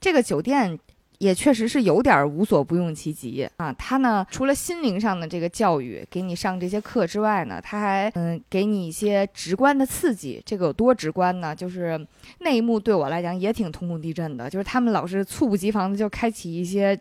[0.00, 0.78] 这个酒店。
[1.18, 3.72] 也确实是有点无所不用其极啊！
[3.72, 10.42] 他呢，除了心灵上的这个教育，给你上这些课之外呢，他还嗯给你一些直观的刺激。
[10.44, 11.54] 这个有多直观呢？
[11.54, 11.98] 就是
[12.40, 16.98] 那一幕对我来讲也挺瞳孔地震的，就是他们老是猝不及防的就开启一些。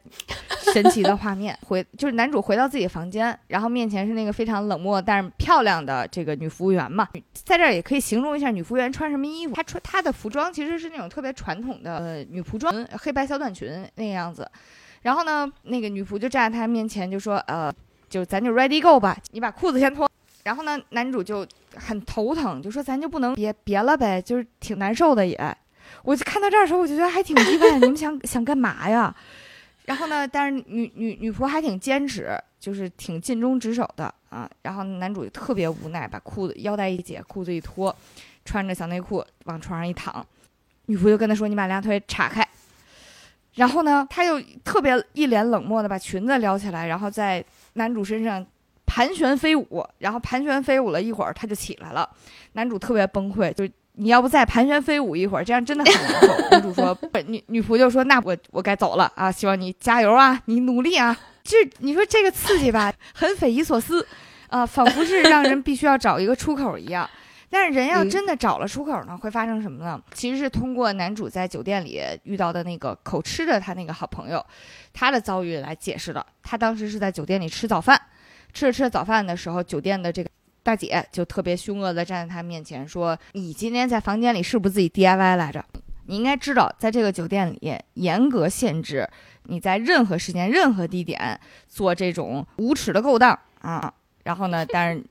[0.73, 9.53] 神奇的画面，回就是男主回到自己房间，然后面前是那个非常冷漠但是漂亮的这个女服务员嘛，在这儿也可以形容一下女服务员穿什么衣服。
[9.53, 13.69] 她穿她的服装其实是那种特别传统的呃女仆装，黑白小短裙
[14.07, 14.49] 个样子。
[15.01, 17.73] 然后呢，那个女仆就站在他面前就说：“呃，
[18.09, 20.09] 就咱就 ready go 吧，你把裤子先脱。”
[20.43, 25.57] 然后呢，男主就很头疼，就说：“咱就不能别别了呗，就是挺难受的也。”
[26.03, 29.15] 我就看到这儿的时候，我就觉得还挺意外，你们想想干嘛呀？
[29.85, 30.27] 然后呢？
[30.27, 34.49] 但是女女女仆还挺坚持，就是挺尽忠职守的啊。
[34.63, 37.95] 然后男主特别无奈，把裤子腰带一解，裤子一脱，
[38.43, 40.25] 穿着小内裤往床上一躺。
[40.87, 42.43] 女仆就跟他说：“你把两腿岔开。”
[43.55, 48.45] 然后呢，他又特别一脸冷漠的把裙子撩起来，然后在男主身上
[48.85, 49.85] 盘旋飞舞。
[49.97, 52.09] 然后盘旋飞舞了一会儿，他就起来了。
[52.53, 53.67] 男主特别崩溃，就。
[53.97, 56.57] 你要不再盘旋飞舞一会儿，这样真的很难受。
[56.57, 64.05] 女主说不，女女仆就说：“那我我该走了啊，希望你加油啊，你努力啊。”这你说这个刺激吧，很匪夷所思，
[64.49, 67.09] 啊，仿佛是让人必须要找一个出口一样。
[67.55, 69.97] 但是人要真的找了出口呢，会发生什么呢？
[70.13, 74.45] 其实是通过男主在酒店里遇到的那个口吃的他那个好朋友，
[74.91, 76.25] 他的遭遇来解释的。
[76.43, 77.97] 他当时是在酒店里吃早饭，
[78.53, 80.29] 吃着吃着早饭的时候，酒店的这个。
[80.63, 85.63] 大姐就特别凶恶的站在他面前说：“你今天在房间里是不是自己 DIY 来着？
[86.07, 89.07] 你应该知道，在这个酒店里严格限制
[89.43, 93.93] 你在任何时间、任何地点做这种无耻的勾当啊！
[94.23, 95.03] 然后呢，但是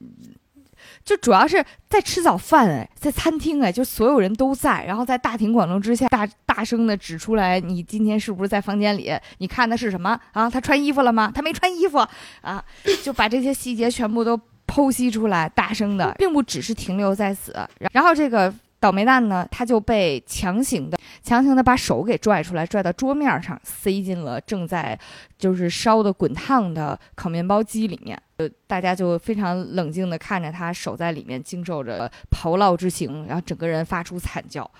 [1.04, 9.12] 就主要是在吃早饭哎，在餐厅哎，就所有人都在，然后在大庭广众之下大大声的指出来，你今天是不是在房间里？
[9.38, 10.48] 你看的是什么啊？
[10.48, 11.30] 他穿衣服了吗？
[11.34, 11.98] 他没穿衣服
[12.40, 12.64] 啊！
[13.02, 17.54] 就把这些细节全部都。”剖析出来，大声的，并不只是停留在此。
[17.92, 18.52] 然后这个
[18.84, 24.98] 倒霉蛋呢，他就被强行的、强行的把手给拽出来，拽到桌面上，塞进了正在
[25.38, 28.20] 就是烧的滚烫的烤面包机里面。
[28.36, 34.70] 呃，大家就非常冷静的看着他手在里面经受着炮烙之刑，然后整个人发出惨叫。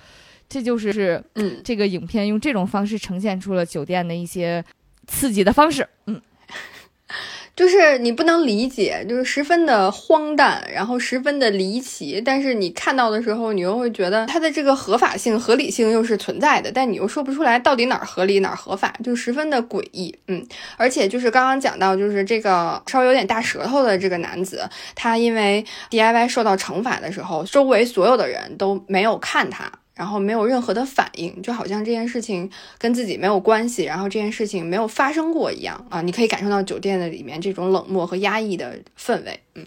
[0.51, 4.63] 这就是是，嗯，这个影片用这种方式呈现出了酒店的一些
[5.07, 6.21] 刺激的方式，嗯。
[7.57, 12.21] 就是你不能理解，就是十分的荒诞，然后十分的离奇。
[12.21, 20.13] 但是你看到的时候，你又会觉得它的这个合法性、合理性又是存在的，但你又说不出来到底哪儿合理哪儿合法，就十分的诡异。
[20.27, 20.45] 嗯，
[20.77, 29.71] 而且就是刚刚讲到，就是这个稍微有点大舌头的这个男子，他因为 DIY 受到惩罚的时候，周围所有的人都没有看他。
[29.95, 36.03] 然后没有任何的反应，就好像这件事情跟自己没有关系，然后这件事情没有发生过一样啊！
[36.03, 39.65] 你可以感受到酒店的里面这种冷漠和压抑的氛围，嗯。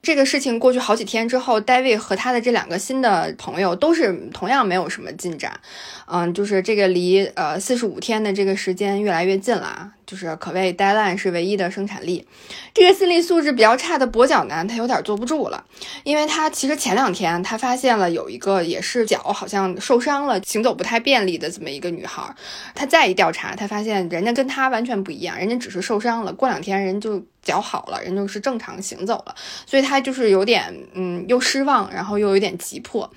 [0.00, 5.60] 这个事情过去好几天之后，David 和他的这两个新的朋友都是同样没有什么进展，
[6.06, 9.92] 嗯，就是这个离呃四十五天的这个时间越来越近了。
[10.08, 12.26] 就是可谓 deadline 是唯一的生产力。
[12.72, 15.62] 这个心理素质比较差的跛脚男，他有点坐不住了，
[16.02, 22.34] 因为他其实前两天他发现了有一个也是脚好像受伤了，行走不太便利的这么一个女孩。
[22.74, 29.34] 他再一调查，他发现人家跟他完全不一样，人家只是受伤了，过两天人就脚好了，人就是正常行走了。
[29.66, 33.10] 所以他就是有点嗯，又失望，然后又有点急迫，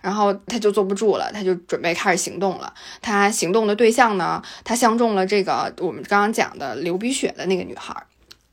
[0.00, 2.72] 然后他就坐不住了，他就准备开始行动了。
[3.02, 6.37] 他行动的对象呢，他相中了这个我们刚刚。
[6.38, 7.92] 讲的流鼻血的那个女孩，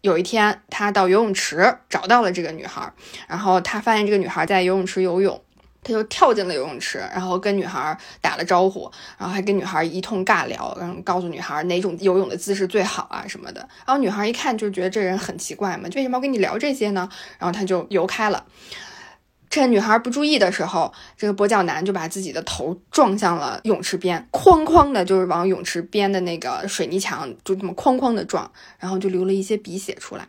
[0.02, 2.92] 有一天他到游泳池找到了这个女孩，
[3.28, 5.40] 然后他发现这个女孩在游泳池游泳，
[5.84, 13.62] 他就跳进了游泳池，然后跟女孩打了招呼，然后还跟女孩一通尬聊，然后告诉女孩哪种游泳的姿势最好啊什么的。
[13.86, 17.08] 然后女孩一看就觉得这人很奇怪嘛，为什么要跟你聊这些呢？
[17.38, 18.44] 然后他就游开了。
[19.50, 30.28] 趁女孩不注意的时候，这个跛脚男就把自己的头撞向了泳池边，哐哐的，就是往泳池边的那个水泥墙就这么哐哐的撞，然后就流了一些鼻血出来。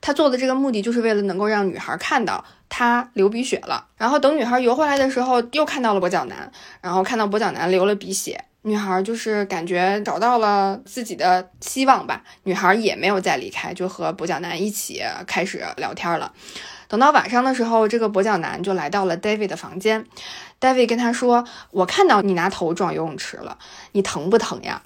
[0.00, 3.86] 他做的这个目的就是为了能够让女孩看到他流鼻血了。
[3.96, 12.22] 然后等女孩游回来的时候，又看到了跛脚男，然后看到跛脚男流了鼻血，女孩就是感觉找到了自己的希望吧。
[12.44, 16.32] 女孩也没有再离开，就和跛脚男一起开始聊天了。
[16.90, 20.04] 等到晚上的时候，这个跛脚男就来到了 David 的房间。
[20.60, 23.56] David 跟他说：“我看到你拿头撞游泳池了，
[23.92, 24.82] 你疼不疼呀？”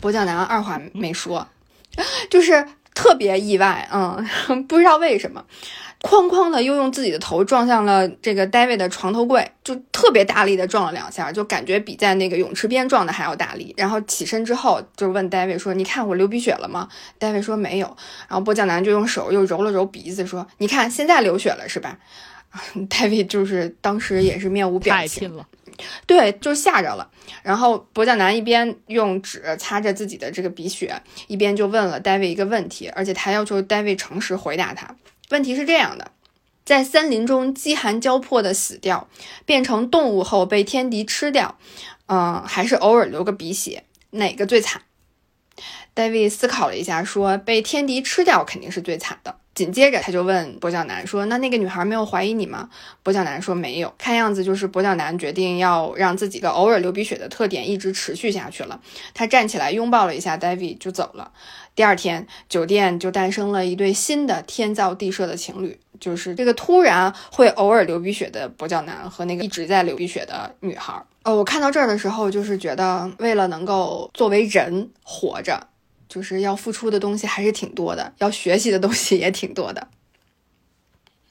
[0.00, 1.48] 跛脚男二话没说，
[2.30, 4.24] 就是特别意外，嗯，
[4.68, 5.44] 不知道为什么，
[6.02, 13.74] 哐哐的又用自己的头撞向了这个 David 的床头柜，就特别大力的撞了两下，就感觉比在那个泳池边撞的还要大力。
[13.76, 17.96] 然后起身之后就问 David 说：“你看我流鼻血了吗？”David 说没有。
[18.28, 21.98] 然后跛脚男就用手又揉了揉鼻子说：“你看现在流血了是吧？”
[22.88, 25.46] David 就是当时也是面无表情了。
[26.06, 27.10] 对，就吓着了。
[27.42, 30.94] 然后跛脚男一边用纸擦着自己的这个鼻血，
[31.26, 34.94] 一边就问了 David 一个问题，而且他要求 David 诚实回答他。
[35.30, 36.12] 问题是这样的：
[36.64, 39.08] 在森林中饥寒交迫的死掉，
[39.44, 41.58] 变成动物后被天敌吃掉，
[42.06, 44.82] 嗯，还是偶尔流个鼻血，哪个最惨
[45.94, 49.36] ？David 思考了一下，说被天敌吃掉肯定是最惨的。
[49.56, 52.68] 紧接着他就问跛脚男说：“那那个女孩没有怀疑你吗？”
[53.02, 58.78] 跛脚男说：“没有。”看样子就是跛脚男决定要让自己的偶尔流鼻血的特点一直持续下去了。
[59.14, 61.32] 他站起来拥抱了一下 David 就走了。
[61.74, 71.02] 第二天，酒店就诞生了一对新的天造地设的情侣，就是这个突然会偶尔流鼻血的跛脚男和那个一直在流鼻血的女孩。
[71.22, 75.66] 哦，我看到这儿的时候，就是觉得为了能够作为人活着。
[76.08, 79.88] 就是要付出的东西还是挺多的，要学习的东西也挺多的，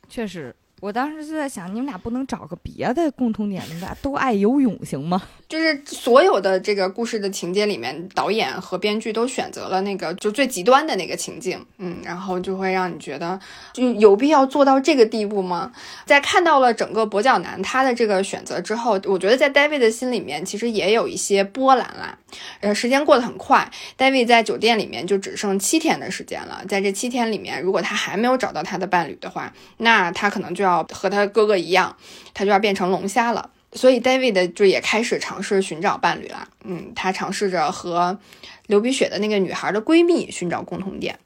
[0.09, 0.55] 确实。
[0.85, 5.19] 我当时就在想，你们俩不能找个别的共同点，你们俩都爱游泳，行吗？
[5.49, 13.39] 就是所有的这个故事的情节里面，导演和编剧都选择了那个就最极端的那个情境，嗯，然后就会让你觉得，
[13.73, 15.71] 就有必要做到这个地步吗？
[16.05, 22.15] 在看到了整个跛脚男他的这个选择之后，我觉得在 David 的心里面其实也有一些波澜啦。
[22.59, 31.95] 呃，时间过得很快，David 在酒店里面就只剩七天的时间了，在这七天里面，如果他还没有找到他的伴侣的话，那他可能就要和他哥哥一样，
[32.33, 33.49] 他就要变成龙虾了。
[33.73, 36.47] 所以 David 就也开始尝试寻找伴侣了。
[36.63, 38.17] 嗯，他尝试着和
[38.67, 41.19] 流鼻血的那个女孩的闺蜜寻找共同点。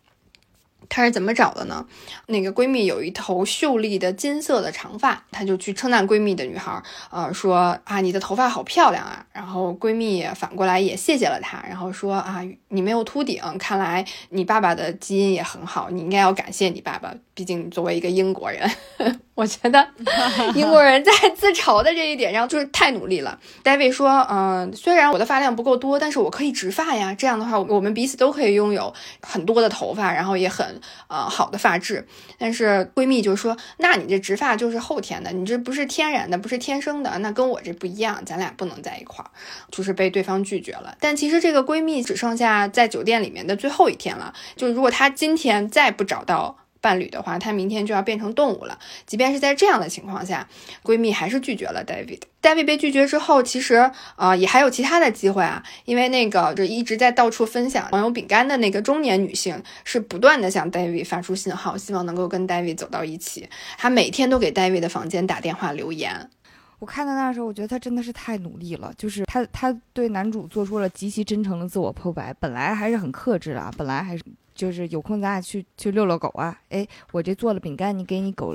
[0.92, 1.86] 她是怎么找的呢？
[2.26, 6.82] 那个闺蜜有一头秀丽的金色的长发，她就去称赞闺蜜的女孩，
[7.12, 9.24] 呃，说啊，你的头发好漂亮啊。
[9.32, 18.68] 然后闺蜜反过来也谢谢了她，然后说啊，你没有秃顶，看来你爸爸的基因也很好，你应该要感谢你爸爸，毕竟作为一个英国人。
[19.40, 19.88] 我觉得
[20.54, 23.40] 英国人在自嘲的这一点上就是太努力了。
[23.64, 27.16] David 说：“嗯，虽然我的发量不够多，但是我可以植发呀。
[27.18, 32.06] 这样的话，我们彼此都可以拥有很多的头发，然后也很呃好的发质。”
[32.38, 39.32] 但是闺蜜就说：“那你这植发就是后天的，你这不是天然的，不是天生的，那跟我这不一样，咱俩不能在一块儿。”
[39.72, 40.98] 就是被对方拒绝了。
[41.00, 44.34] 但其实这个闺蜜只剩下在酒店里面的最后一天了。
[44.58, 46.58] 就如果她今天再不找到。
[46.82, 48.78] 伴侣的话，她明天就要变成动物了。
[49.06, 50.48] 即便是在这样的情况下，
[50.84, 52.20] 闺蜜还是拒绝了 David。
[52.42, 63.50] David 被拒绝之后，其实啊也还有其他的机会啊，因为那个就一直在到处分享网友饼干的那个中年女性，是不断的向 David 发出信号，希望能够跟 David 走到一起。
[63.78, 66.30] 她每天都给 David 的房间打电话留言。
[66.80, 72.34] 我看到那时候，我觉得她真的是太努力了，就是她她对男主做出了极其真诚的自我剖白。
[72.40, 74.24] 本来还是很克制的啊，本来还是。
[74.60, 76.54] 就是有空咱俩去去遛遛狗啊！
[76.68, 78.54] 哎，我这做了饼干，你给你狗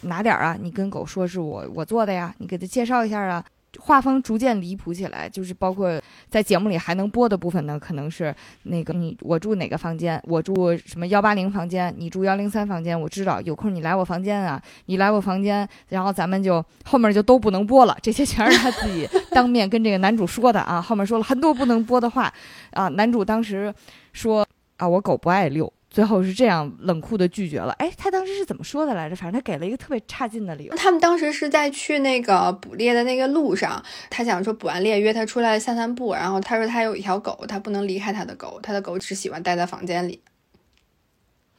[0.00, 0.58] 拿点啊！
[0.60, 3.44] 你跟狗说是我我做的呀，你给他介绍一下啊。
[3.78, 22.32] 画风逐渐离谱起来，就是包括在节目里还能播的部分呢，可能是那个你我住哪个房间，我住什么幺八零房间，你住幺零三房间，我知道有空你来我房间啊，你来我房间，然后咱们就后面就都不能播了，这些全是他自己 当面跟这个男主说的啊，后面说了很多不能播的话
[22.72, 23.72] 啊，男主当时
[24.12, 24.44] 说。
[24.76, 27.72] 啊，我狗不爱遛，最后是这样冷酷的拒绝了。
[27.74, 29.14] 哎，他当时是怎么说的来着？
[29.14, 30.74] 反正他给了一个特别差劲的理由。
[30.74, 40.20] 他们当时是在去那个捕猎的那个路上，他想说捕完猎约他出来散散步，然后他说他有一条狗，他不能离开他的狗，他的狗只喜欢待在房间里。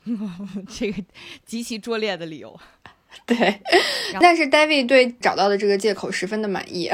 [0.69, 1.03] 这个
[1.45, 2.59] 极其拙劣的理由。
[3.25, 3.61] 对，
[4.19, 6.91] 但是 David 对找到的这个借口十分的满意。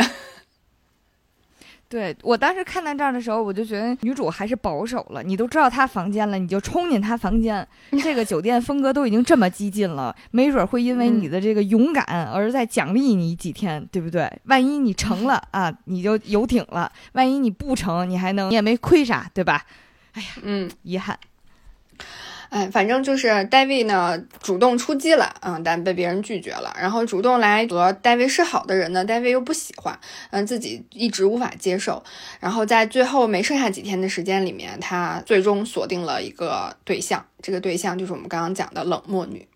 [1.92, 5.22] 对我当时看到这儿的时候，我就觉得女主还是保守了。
[5.22, 7.68] 你都知道她房间了，你就冲进她房间。
[8.02, 14.32] 这个酒店风格都已经这么激进了，没准会因为你的这个勇敢而再奖励你几天，对不对？
[14.46, 19.66] 万一你成了 啊，你就游艇了；万一你不成，你还能你也没亏啥，对吧？
[20.14, 21.20] 哎呀，嗯，遗憾。
[22.52, 26.76] 哎，反正就是 David 呢主动出击了，嗯，但被别人拒绝了。
[26.78, 29.98] 然后主动来和 David 示好的人呢，David 又不喜欢，
[30.32, 32.04] 嗯，自己一直无法接受。
[32.42, 39.48] 然后在最后没剩下几天的时间里面，他最终锁定了一个对象，这个对象就是我们刚刚讲的冷漠女。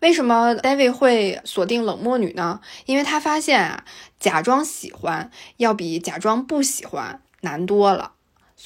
[0.00, 2.60] 为什么 David 会锁定冷漠女呢？
[2.86, 3.84] 因为他发现啊，
[4.18, 8.12] 假装喜欢要比假装不喜欢难多了。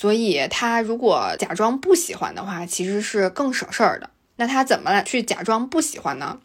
[0.01, 4.09] 所以他如果假装不喜欢的话，其实是更省事儿的。
[4.37, 6.39] 那他怎么来去假装不喜欢呢？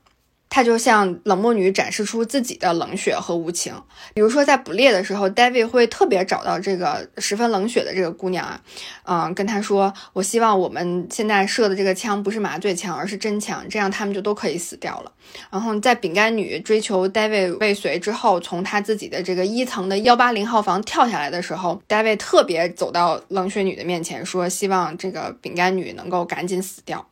[0.54, 3.74] 他就向冷漠女展示出自己的冷血和无情。
[4.14, 8.62] 比如说，在捕猎的时候，David 会特别找到这个十分冷血的这个姑娘啊，
[9.06, 15.12] 嗯，跟她说：“我希望我们现在射的这个枪不是麻醉枪，而是真枪，这样他们就都可以死掉了。”
[15.49, 27.04] 然后在饼干女追求 David 未遂之后，从他自己的这个一层的幺八零号房跳下来的时候，David 特别走到冷血女的面前，说：“希望这个饼干女能够赶紧死掉。”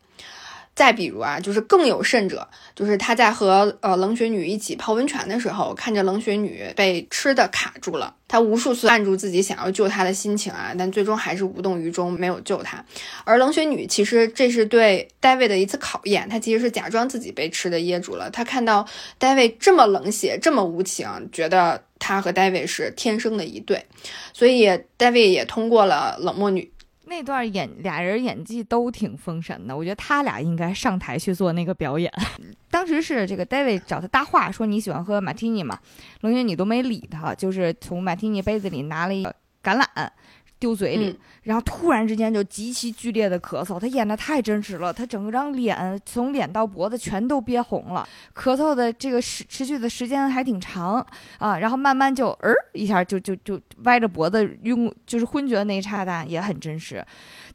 [0.81, 12.83] 再比如啊，就是更有甚者，就是他在和呃冷血女一起泡温泉的时候，看着冷血女被吃的卡住了，他无数次按住自己想要救她的心情啊，但最终还是无动于衷，没有救她。
[13.25, 18.31] 而冷血女其实这是对 David 的一次考验，她其实是假装自己被吃的噎住了。
[18.31, 18.87] 她看到
[19.19, 23.85] David 这么冷血，这么无情，觉得他和 David 是天生的一对，
[24.33, 24.67] 所以
[24.97, 26.71] David 也通过了冷漠女。
[27.11, 32.09] 那段演俩人演技都挺封神的，我觉得他俩应该上台去做那个表演。
[32.71, 35.77] 当时是这个 David 找他搭话，说你喜欢喝马提尼吗？
[36.21, 39.85] 龙云你都没理他，就是从马提尼杯子里拿了一个橄榄。
[40.61, 51.03] 丢嘴里，然后突然之间就极其剧烈的咳嗽，他演的太真实了，他整个张脸从脸到脖子全都憋红了，咳嗽的这个持持续的时间还挺长
[51.39, 57.03] 啊，然后慢慢就呃一下就就就歪着脖子晕，就是昏厥的那一刹那也很真实。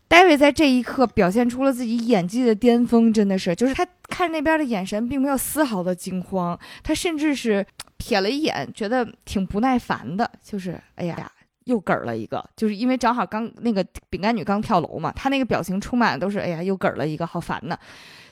[0.09, 7.65] David 在这一刻表现出了自己演技的巅峰，真的是，就是他看那边的眼神并没有丝毫的惊慌，他甚至是
[8.01, 11.31] 瞥了一眼，觉得挺不耐烦的，就是哎呀。
[11.67, 17.79] 又嗝了一个，就是因为正好刚那个饼干女刚跳楼嘛，她那个表情充满都是哎呀，又嗝了一个，好烦呢。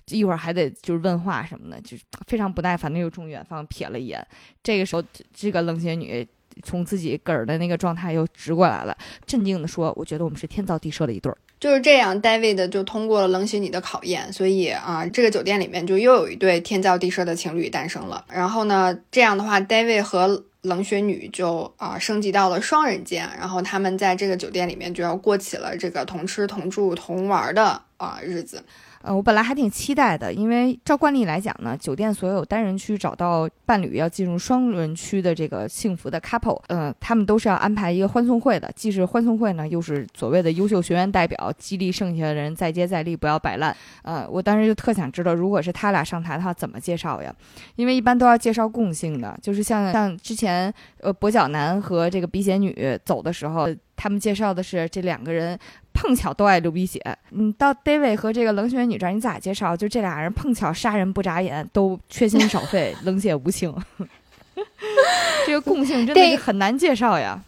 [0.08, 4.26] 一会儿还得就是问话什么的，就是非常不耐烦的又冲远方瞥了一眼。
[4.62, 6.26] 这个时候，这个冷血女
[6.62, 18.22] 从自己嗝的那个状态又直过来了，镇定的说：“我觉得我们是天造地设的一对儿。”就是这样，David 就通过了冷血女的考验，所以啊，这个酒店里面就又有一对天造地设的情侣诞生了。
[18.30, 28.62] 然后呢，这样的话，David 和冷血女就啊升级到了双人间，然后他们在这个酒店里面就要过起了这个同吃同住同玩的啊日子。
[29.04, 43.76] 呃，我本来还挺期待的，因为照惯例来讲呢，酒店所有单人区找到伴侣要进入双人区的这个幸福的 couple，呃，他们都是要安排一个欢送会的，既是欢送会呢，又是所谓的优秀学员代表激励剩下的人再接再厉，不要摆烂。
[44.04, 47.30] 呃，我当时就特想知道，如果是他俩上台的话，怎么介绍呀？
[47.76, 53.68] 因为一般都要介绍共性的，就是像像之前呃跛脚男和这个鼻血女走的时候。
[53.96, 55.56] 他们介绍的是这两个人
[55.94, 57.00] 碰巧都爱流鼻血。
[57.30, 59.74] 嗯，到 David 和这个冷血女这儿，你咋介绍？
[59.74, 63.74] 就这俩人碰巧杀人不眨眼，都缺心少肺，冷血无情。
[65.46, 67.42] 这个共性真的是很难介绍呀。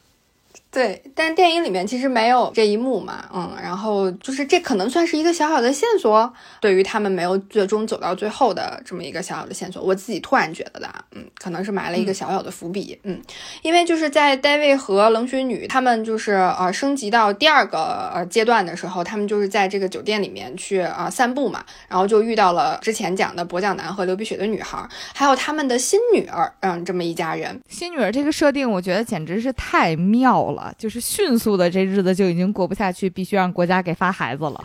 [0.77, 13.19] 对，但电影里面其实没有这一幕嘛，嗯，然后就是这可能算是一个小小的线索，对于他们没有最终走到最后的这么一个小小的线索，我自己突然觉得的，嗯，可能是埋了一个小小的伏笔，嗯，
[13.63, 27.59] 因为就是在 David 和冷血女他们就是呃升级到第二个呃阶段的时候，他们就是在这个酒店里面去啊散步嘛，然后就遇到了之前讲的跛脚男和流鼻血的女孩，还有他们的新女儿，嗯，这么一家人。
[27.71, 30.66] 新女儿这个设定，我觉得简直是太妙了。
[30.77, 34.65] 就是迅速的，这日子就已经过不下去，必须让国家给发孩子了。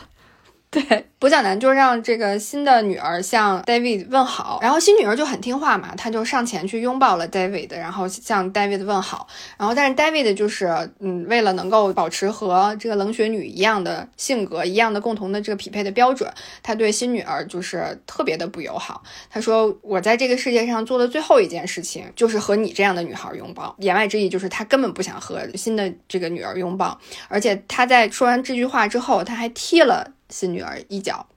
[0.90, 1.06] 对。
[1.20, 9.28] 跛脚男就让这个新的女儿向 David 问好，然后新女儿就很听话嘛，她就上前去拥抱了 David，然后向 David 问好。
[9.56, 10.68] 然后但是 David 就是
[11.00, 16.28] 嗯，为了能够保持和这个冷血女一样的性格、一样的共同的这个匹配的标准，
[16.64, 19.04] 他对新女儿就是特别的不友好。
[19.30, 31.28] 他说：“我在这个世界上做的最后一件事情就是和你这样的女孩拥抱。”言外之意就是他根本不想和新的这个女儿拥抱，而且他在说完这句话之后，他还踢了新女儿一脚。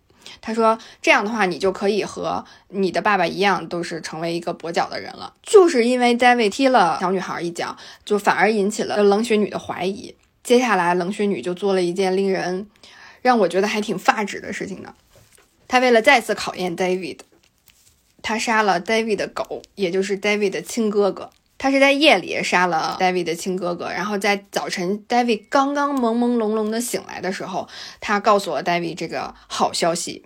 [0.40, 7.76] 他说：“这样的话，你就可以和你的爸爸一样，都是成为一个跛脚的人了。”就是因为 David 踢了小女孩一脚，
[8.06, 10.14] 就反而引起了冷血女的怀疑。
[10.42, 12.66] 接下来，冷血女就做了一件令人
[13.20, 14.94] 让我觉得还挺发指的事情呢。
[15.68, 17.18] 她为了再次考验 David，
[18.22, 21.30] 她杀了 David 的狗，也就是 David 的亲哥哥。
[21.56, 27.68] 他是在夜里杀了 David 的亲哥哥，然后在早晨 David 刚刚朦朦胧胧的醒来的时候，
[28.00, 30.24] 他告诉了 David 这个好消息。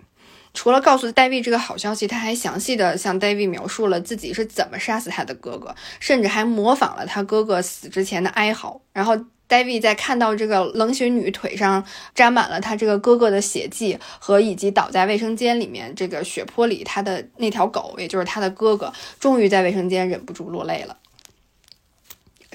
[0.51, 8.81] 除了告诉 David 这个好消息，他还详细的向 David 描述了自己是怎么杀死他的哥哥，甚至还模仿了他哥哥死之前的哀嚎。
[8.91, 9.15] 然后
[9.47, 20.97] David 在看到这个冷血女腿上沾满了他这个哥哥的血迹，和以及倒在卫生间里面这个血泊里他的那条狗，也就是他的哥哥，终于在卫生间忍不住落泪了。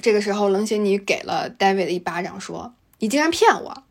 [0.05, 3.85] 这个时候，冷血女给了 David 一巴掌，说：“你竟然骗我！”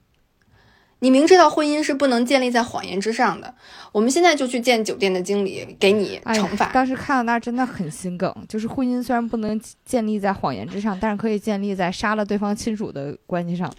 [1.01, 3.55] 你明知道婚姻是不能建立在谎言之上的，
[3.91, 6.72] 我们现在就去见酒店的经理，给你惩罚。
[6.72, 13.74] 当时看到那儿真的很心梗，就是婚姻虽然不能建立在谎言之上，但是可以建立在杀了对方亲属的关系上。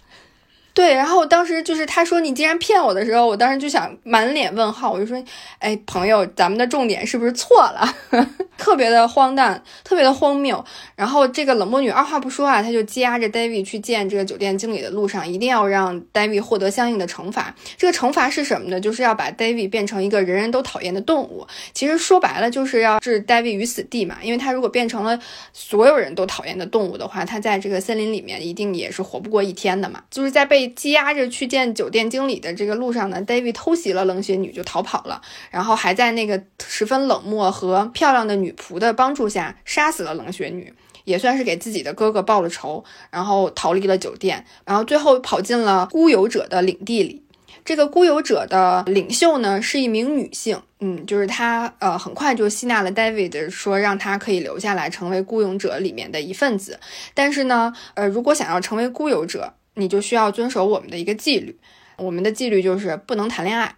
[0.75, 5.23] 对，然后当时就是他说你竟然骗我的时候，我当时就想满脸问号，我就说，
[5.57, 7.95] 哎，朋友，咱们的重点是不是错了？
[8.57, 10.63] 特别的荒诞，特别的荒谬。
[10.95, 17.55] 然后这个冷漠女二话不说啊，她就积压着 David 去见这个酒店经理的路上，一定要让 David 获得相应的惩罚。
[17.77, 18.79] 这个惩罚是什么呢？
[18.79, 21.47] 就是要把 David 变成一个人人都讨厌的动物。
[21.73, 24.17] 其实说白了，就是要置 David 于死地嘛。
[24.21, 25.17] 因为他如果变成了
[25.53, 30.01] 所有人都讨厌的动物的话，他在这个森林里面一定也是活不过一天的嘛。
[30.09, 47.21] 就是在被羁押着去见酒店经理的这个路上呢，David 偷袭了冷血女就逃跑了，然后还在那个十分冷漠和漂亮的女仆的帮助下杀死了冷血女，也算是给自己的哥哥报了仇，然后逃离了酒店，然后最后跑进了孤游者的领地里。
[47.63, 56.79] 这个孤游者的领袖呢是一名女性，嗯，就是她，呃，很快就吸纳了 David，说让他可以留下来成为孤勇者里面的一份子。
[57.15, 61.57] 但是呢，呃，如果想要成为孤游者，你就需要遵守我们的一个纪律，
[61.97, 63.75] 我们的纪律就是不能谈恋爱，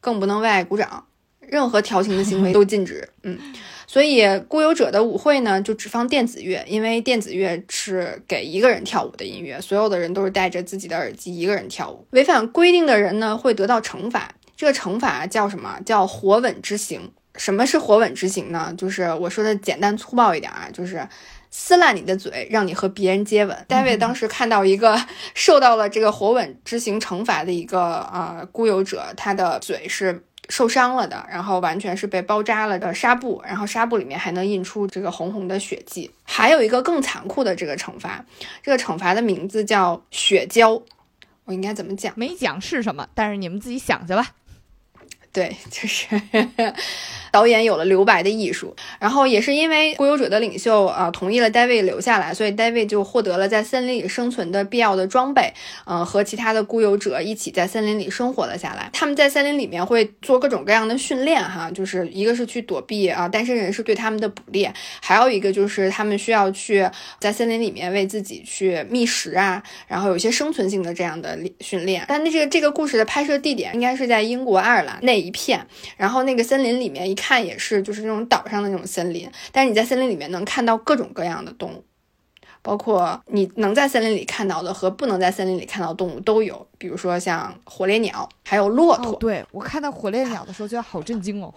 [0.00, 1.06] 更不能为爱鼓掌，
[1.40, 3.08] 任何调情的行为都禁止。
[3.22, 3.38] 嗯，
[3.86, 12.06] 所以孤游者的舞会呢，就只放电子乐，因为电子乐是给一个人跳舞的音乐，所有的人都是戴着自己的耳机一个人跳舞。
[12.10, 14.32] 违反规定的人呢，会得到惩罚。
[14.56, 15.78] 这个惩罚叫什么？
[15.86, 17.10] 叫火吻之刑。
[17.36, 18.74] 什么是火吻之刑呢？
[18.76, 21.08] 就是我说的简单粗暴一点啊，就是。
[21.50, 23.66] 撕烂你的嘴，让你和别人接吻。
[23.68, 25.00] David 当时看到一个
[25.34, 36.10] 受到了这个火吻之刑惩罚的一个啊孤游者，他的嘴是受伤了的，然后完全是被包扎了的纱布，然后纱布里面还能印出这个红红的血迹。
[36.24, 38.24] 还有一个更残酷的这个惩罚，
[38.62, 40.82] 这个惩罚的名字叫血浇。
[41.44, 42.12] 我应该怎么讲？
[42.16, 44.32] 没讲是什么，但是你们自己想去吧。
[45.30, 46.06] 对，就是
[47.30, 55.52] 导演有了留白的艺术，然后也是因为孤游者的领袖啊同意了 David 留下来，所以 David 就获得了在森林里生存的必要的装备，
[55.84, 58.88] 嗯，和其他的孤游者一起在森林里生活了下来。
[58.92, 64.72] 他们在森林里面会做各种各样的训练，哈，就是一个是去躲避啊单身人士对他们的捕猎，
[65.02, 66.88] 还有一个就是他们需要去
[67.20, 72.02] 在森林里面为自己去觅食啊，然后有一些生存性的这样的训练。
[72.08, 75.18] 但那这个这个故事的拍摄地点应该是在英国爱尔兰那。
[75.18, 75.66] 一片，
[75.96, 79.30] 然后那个森林里面一看也是，就是那种岛上的那种森林。
[79.52, 81.84] 但是你在森林里面能看到各种各样的动物，
[82.62, 86.66] 包括你能在森林里看到的和不能在森林里看到动物都有。
[86.78, 89.14] 比如说像火烈鸟，还有骆驼。
[89.16, 91.52] 对我看到火烈鸟的时候，觉得好震惊哦。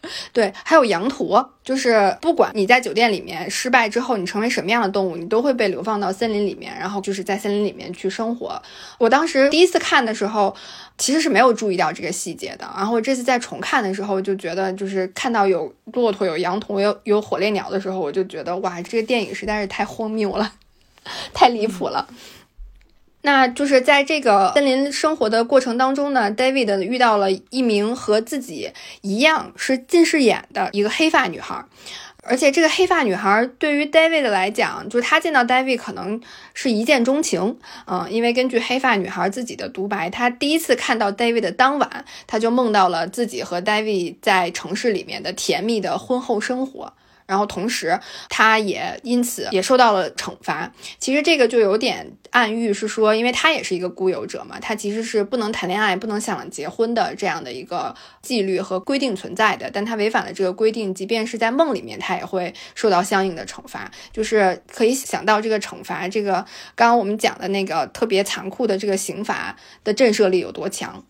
[0.32, 8.62] 对，还有羊驼，就是不管你在酒店里面失败之后，你成为什么样的动物，你都会被流放到森林里面，然后就是在森林里面去生活。
[8.98, 10.54] 我当时第一次看的时候，
[10.96, 20.52] 其实是没有注意到这个细节的，然后这次再重看的时候，就觉得就是看到有骆驼、有羊驼、有有火烈鸟的时候，我就觉得哇，这个电影实在是太荒谬了，
[21.34, 22.06] 太离谱了。
[23.22, 31.64] 那就是在这个森林生活的过程当中呢，David 遇到了一名和自己一样是近视眼的一个黑发女孩，
[32.22, 36.20] 而且这个黑发女孩对于 David 来讲，就是他见到 David 可能
[36.54, 46.92] 是一见钟情，嗯，因为根据黑发女孩自己的独白，她第一次看到 David 的当晚，她就梦到了自己和 David 在城市里面的甜蜜的婚后生活。
[47.28, 48.00] 然后同时，
[48.30, 50.72] 他也因此也受到了惩罚。
[50.98, 59.70] 其实这个就有点暗喻，是说，因为他也是一个孤游者嘛，他其实是不能谈恋爱、不能想结婚的这样的一个纪律和规定存在的。
[59.70, 63.90] 但他违反了这个规定，即便是在梦里面，他也会受到相应的惩罚。
[64.10, 66.32] 就是可以想到这个惩罚，这个
[66.74, 69.54] 刚刚我们讲的那个特别残酷的这个刑罚
[69.84, 71.04] 的震慑力有多强。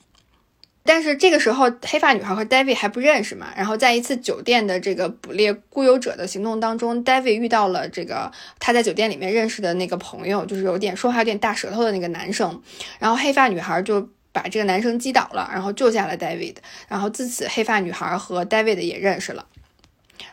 [0.89, 3.49] 但是这个时候，黑发女孩和 David 还不认识嘛。
[3.55, 12.63] 然后在一次酒店的这个捕猎孤游者的行动当中，David 遇到了这个他在酒店里面认识的那个朋友，就是有点说话有点大舌头的那个男生。
[12.99, 16.57] 然后黑发女孩就把这个男生击倒了，然后救下了 David。
[16.89, 19.45] 然后自此，黑发女孩和 David 也认识了。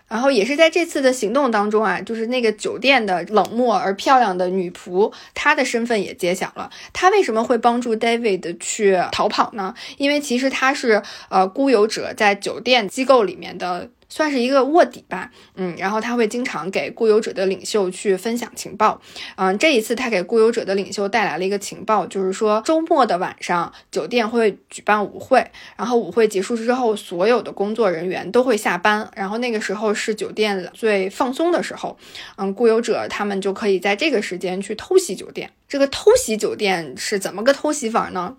[0.07, 6.69] 然后也是在这次的行动当中啊，就是那个酒店的冷漠而漂亮的女仆，她的身份也揭晓了。
[6.93, 9.73] 她为什么会帮助 David 去逃跑呢？
[9.97, 13.89] 因为其实她是呃孤游者在酒店机构里面的。
[14.09, 19.01] 算是一个卧底吧，嗯，然后他会经常给固有者的领袖去分享情报，
[19.35, 25.45] 嗯，这一次他给固有者的领袖带来了一个情报，就是说周末的晚上酒店会举办舞会，
[25.75, 31.97] 然后舞会结束之后，所有的工作人员都会下班，然后那个时候是酒店最放松的时候，
[32.37, 35.49] 嗯，固有者他们就可以在这个时间去偷袭酒店。
[35.67, 38.37] 这个偷袭酒店是怎么个偷袭法呢？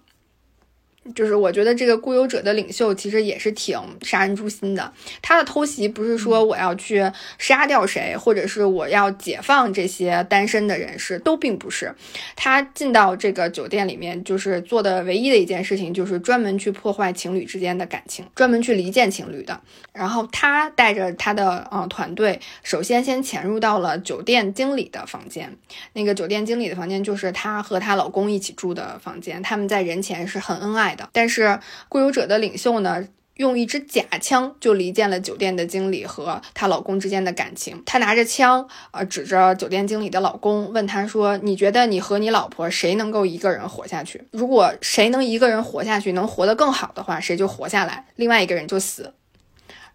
[1.14, 4.92] 就是我觉得这个固有者的领袖其实也是挺杀人诛心的。
[5.22, 11.94] 他的偷袭不是说我要去杀掉谁，或者是我要解放这些单身的人士，都并不是。
[12.34, 19.60] 他进到这个酒店里面，就是做的唯一的一件事情，就是专门去破坏情侣之间的感情，专门去离间情侣的。
[19.92, 25.56] 然后他带着他的呃团队，首先先潜入到了酒店经理的房间。
[25.92, 30.95] 那个酒店经理的房间就是她和她老公一起住的房间，他们在人前是很恩爱。
[31.12, 37.82] 但是固有者的领袖呢，用一支假枪就离间了酒店的经理和她老公之间的感情。
[37.84, 44.24] 她拿着枪，呃，指着酒店经理的老公，问他说：“你觉得你和你老婆谁能够一个人活下去？
[44.30, 49.12] 如果谁能一个人活下去，能活得更好的话，谁就活下来，另外一个人就死。”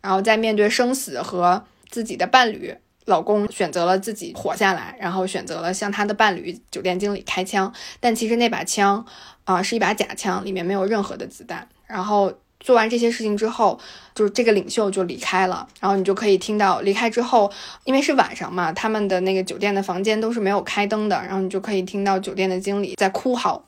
[0.01, 2.75] 然后在面对生死和自己的伴侣，
[3.11, 9.05] 老公选择了自己活下来，然后选择了向他的伴侣酒店经理开枪，但其实那把枪。
[9.43, 11.67] 啊，是一把假枪，里面没有任何的子弹。
[11.87, 13.77] 然后做完这些事情之后，
[14.13, 15.67] 就是这个领袖就离开了。
[15.79, 17.51] 然后你就可以听到离开之后，
[17.83, 21.15] 因为是晚上嘛，他们的那个酒店的房间都是没有开灯的。
[21.17, 23.65] 然后你就可以听到酒店的经理在哭嚎。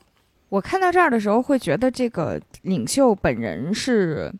[0.48, 4.32] 我看到这儿的时候，会觉得这个领袖本人是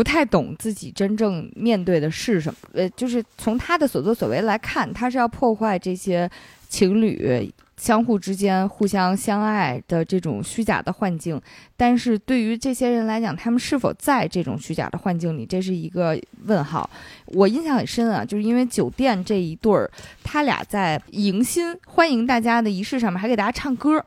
[0.00, 2.58] 不太懂自己真正面对的是什么。
[2.72, 6.30] 呃，就是从他的所作所为来看，他是要破坏这些
[6.70, 7.52] 情侣。
[7.76, 11.40] 相互之间互相相爱的这种虚假的幻境，
[11.78, 16.88] 但是对于这些人来讲，他们是否在这种虚假的幻境里，这是一个问号。
[17.24, 19.90] 我印象很深啊，就是因为酒店这一对儿，
[20.22, 24.04] 他俩在迎新欢迎大家的仪式上面还给大家唱歌，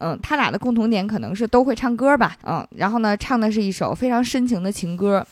[0.00, 5.26] 嗯，他俩的共同点可能是都会唱歌吧，嗯，然后呢，唱的是一首非常深情的情歌，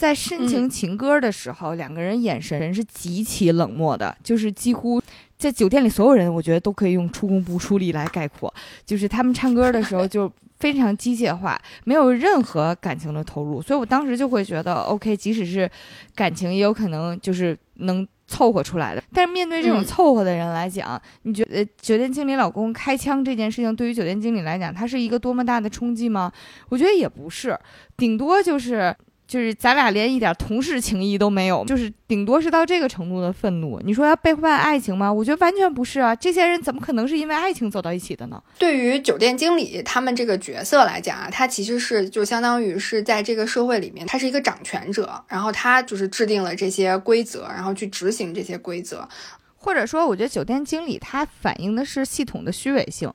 [0.00, 4.98] 在深情情歌的时候，两个人眼神是极其冷漠的，就是几乎。
[5.36, 8.52] 在酒店里，所有人我觉得都可以用出工不出力来概括，
[8.86, 15.70] 就是他们唱歌的时候就非常机械化，没有任何感情的投入，所以我当时就会觉得，OK，即使是
[16.14, 19.02] 感情，也有可能就是能凑合出来的。
[19.12, 26.32] 但是面对这种凑合的人来讲，你觉得酒店经理老公开枪这件事情，对于酒店经理来讲，它是一个多么大的冲击吗？
[26.70, 27.54] 我觉得也不是，
[27.98, 28.96] 顶多就是。
[29.30, 33.80] 就是咱俩连一点同事情谊都没有，就是顶多是到这个程度的愤怒。
[33.84, 35.12] 你说要背叛爱情吗？
[35.12, 36.12] 我觉得完全不是啊！
[36.16, 38.42] 这些人怎么可能是因为爱情走到一起的呢？
[38.58, 49.08] 对于酒店经理他们这个角色来讲啊，他其实是就相当于是在这个社会里面，他是一个掌权者，然后他就是制定了这些规则，然后去执行这些规则。
[49.54, 53.08] 或者说，我觉得酒店经理他反映的是系统的虚伪性，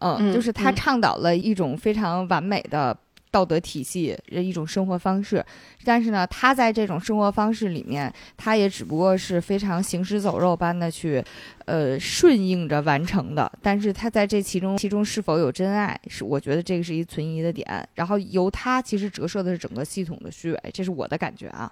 [0.00, 2.96] 嗯，就是他倡导了一种非常完美的。
[3.30, 5.44] 道德体系的一种生活方式，
[5.84, 11.22] 但是呢，他在这种生活方式里面，他也只不过是非常行尸走肉般的去，
[11.66, 13.50] 呃，顺应着完成的。
[13.62, 17.66] 但是他在这其中，其中是否有真爱，是我觉得这个是一存疑的点。
[17.94, 21.70] 然后由他其实折射的是整个系统的虚伪，这是我的感觉啊。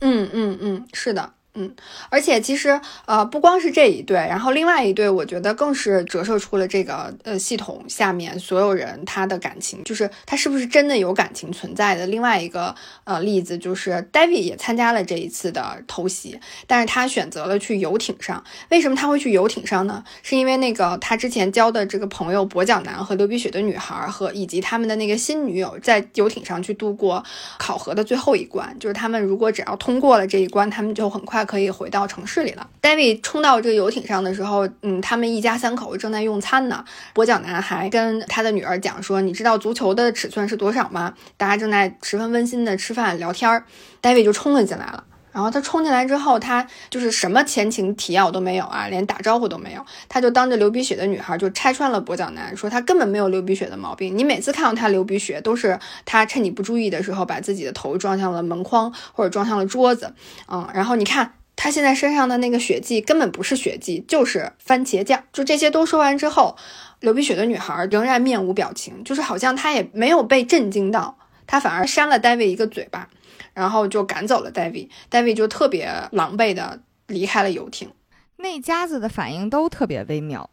[0.00, 1.32] 嗯嗯嗯，是的。
[1.56, 1.72] 嗯，
[2.10, 12.08] 而且其实呃，不光是这一对，然后另外一对，我觉得更是折射出了这个呃系统下面所有人他的感情，就是他是不是真的有感情存在的。
[12.08, 12.74] 另外一个
[13.04, 18.42] 呃例子就是 David 也参加了这一次的偷袭，但是他选择了去游艇上。
[18.70, 20.02] 为什么他会去游艇上呢？
[20.24, 27.22] 是因为那个他之前交的这个朋友跛脚男和流鼻血的女孩和以及他们的那个新女友在游艇上去度过
[27.58, 31.43] 考核的最后一关，就是他们如果只要通过了这一关，他们就很快。
[31.44, 32.68] 可以回到城市里了。
[32.80, 36.84] David 冲到这个游艇上的时候，嗯，他们一家三口正在用餐呢。
[37.14, 43.64] 跛脚男孩跟他的女儿讲说：“你知道足球的尺寸是多少吗？”大家正在十分温馨的吃饭聊天儿
[44.02, 45.04] ，David 就冲了进来了。
[45.34, 49.84] 然后他冲进来之后，他就是什么前情提要都没有啊，连打招呼都没有。
[50.08, 54.16] 他就当着流鼻血的女孩就拆穿了跛脚男，说他根本没有流鼻血的毛病。
[54.16, 60.14] 你每次看到他流鼻血，都是他趁你不注意的时候把自己的头撞向了门框或者撞向了桌子。
[60.48, 61.34] 嗯，然后你看。
[61.56, 65.22] 他现在身上的那个血迹根本不是血迹，就是番茄酱。
[65.32, 66.56] 就这些都说完之后，
[66.98, 71.16] 流鼻血的女孩仍然面无表情，就是好像她也没有被震惊到，
[71.46, 73.08] 她反而扇了戴维一个嘴巴。
[73.54, 74.88] 然后就赶走了 David。
[75.10, 77.90] David 就特别狼狈的离开了游艇。
[78.36, 80.48] 那家子的反应都特别微妙，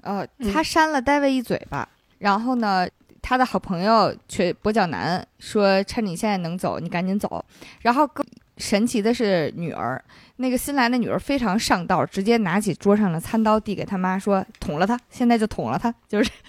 [0.00, 1.88] 呃，他扇了 David 一嘴巴，
[2.18, 2.88] 然后呢，
[3.22, 7.44] 他的好朋友却跛脚男说：“趁你现在能走，你赶紧走。”
[7.82, 8.26] 然后更
[8.56, 10.02] 神奇的是，女儿
[10.36, 16.30] 那个新来的女儿非常上道，直接拿起桌上的餐刀递给他妈说：“捅了他，现在就捅了他。”就是。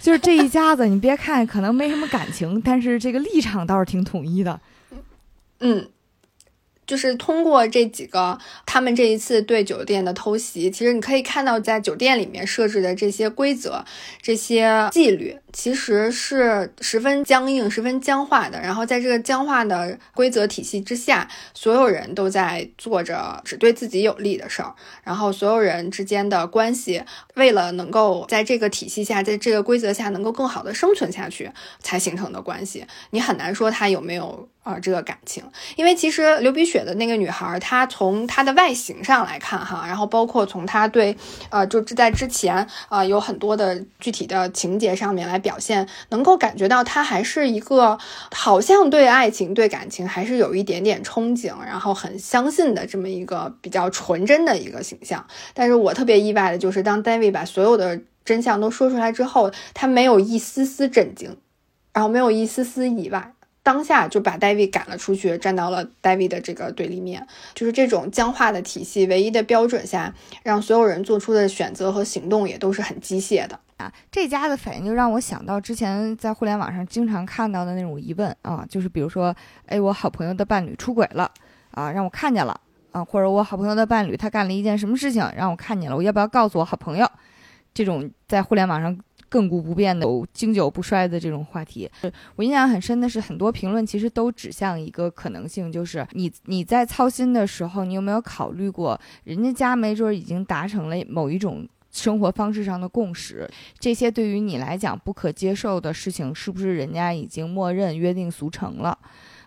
[0.00, 4.60] 就是这一家子，你别看可能没什么感情，但是这个立场倒是挺统一的。
[5.64, 5.90] 嗯。
[6.86, 13.86] 就是通过这几个，他们这一次对酒店的偷袭，其实你可以看到，在酒店里面设置的这些规则、
[14.20, 18.60] 这些纪律，其实是十分僵硬、十分僵化的。
[18.60, 24.74] 然后在这个僵化的规则体系之下，所有人都在做着只对自己有利的事儿。
[25.02, 27.02] 然后所有人之间的关系，
[27.36, 31.50] 为了能够在这个体系下，在这个规则下能够更好的生存下去，
[31.80, 32.84] 才形成的关系。
[33.10, 34.48] 你很难说他有没有。
[34.64, 35.44] 啊，这个感情，
[35.76, 41.14] 因为其实流鼻血的那个女孩，她从她的外形上来看，哈，然后包括从她对，
[41.50, 47.96] 呃，就在之前，啊，有很多的具体的情节上面来表现，能够感觉到他还是一个
[48.32, 55.24] 好像对爱情、对感情还是有一点点憧憬，然后很相信的这么一个比较纯真的一个形象。
[55.52, 61.36] 但是我特别意外的就是，当 David 把所有的真相都说出来之后，他没有一丝丝震惊，
[61.92, 63.34] 然后没有一丝丝意外。
[63.64, 73.90] 当下就把 David 赶了出去，站到了 David 的这个对立面，就是这种僵化的体系，唯一的标准下，让所有人做出的选择和行动也都是很机械的啊。
[74.12, 79.34] 这家的反应就让我想到之前在互联网上经常看到的那种疑问啊，就是比如说，
[79.64, 81.30] 哎，我好朋友的伴侣出轨了
[81.70, 82.60] 啊，让我看见了
[82.92, 87.10] 啊，或者我好朋友的伴侣他干了一件什么事情让我看见了，我要不要告诉我好朋友？
[87.72, 88.94] 这种在互联网上。
[89.34, 91.90] 亘古不变的、经久不衰的这种话题，
[92.36, 108.96] 我印象很深的是，很多评论其实都指向一个可能性，就是你你在操心的时候，你有没有考虑过，人家家没准已经达成了某一种生活方式上的共识，这些对于你来讲不可接受的事情，是不是人家已经默认约定俗成了？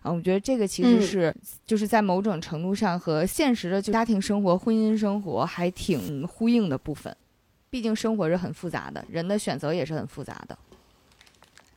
[0.01, 1.35] 啊，我觉得这个其实是
[1.65, 7.15] 就是在某种程度上和现实的家庭生活、婚姻生活还挺呼应的部分。
[7.69, 10.57] 毕竟生活是很复杂的，人的选择也是很复杂的。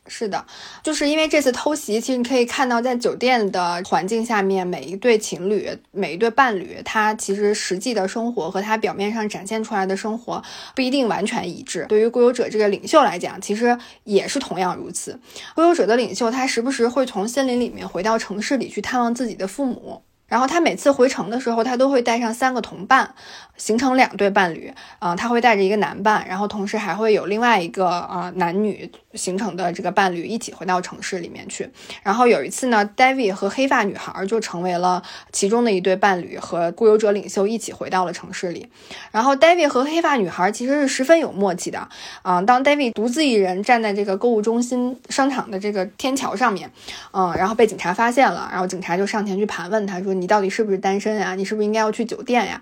[0.07, 0.43] 是的，
[0.83, 10.43] 就是因为这次偷袭，其实你可以看到，在酒店的环境下面，每一对情侣、每一对伴侣，他其实实际的生活和他表面上展现出来的生活
[10.75, 11.85] 不一定完全一致。
[11.87, 15.17] 对于固有者这个领袖来讲，其实也是同样如此。
[15.55, 20.01] 固有者的领袖，他时不时会从森林里面回到城市里去探望自己的父母。
[20.27, 23.13] 然后他每次回城的时候，他都会带上三个同伴，
[23.61, 24.73] 形成两对伴侣。
[24.97, 31.69] 啊，他会带着一个男伴，然后同时还会有另外一个啊男女形成的这个伴侣一起回到城市里面去。
[32.01, 38.67] 然后有一次呢，David 和黑发女孩就成为了其中的一对伴侣，和固有者领袖一起回到了城市里。
[39.11, 41.87] 然后 David 和黑发女孩其实是十分有默契的。
[42.23, 46.71] 啊，当 David 独自一人站在这个购物中心商场的这个天桥上面，
[47.11, 50.11] 嗯，然后被警察发现了，然后警察就上前去盘问他说。
[50.13, 51.35] 你到底是不是单身呀？
[51.35, 52.61] 你是不是应该要去酒店呀？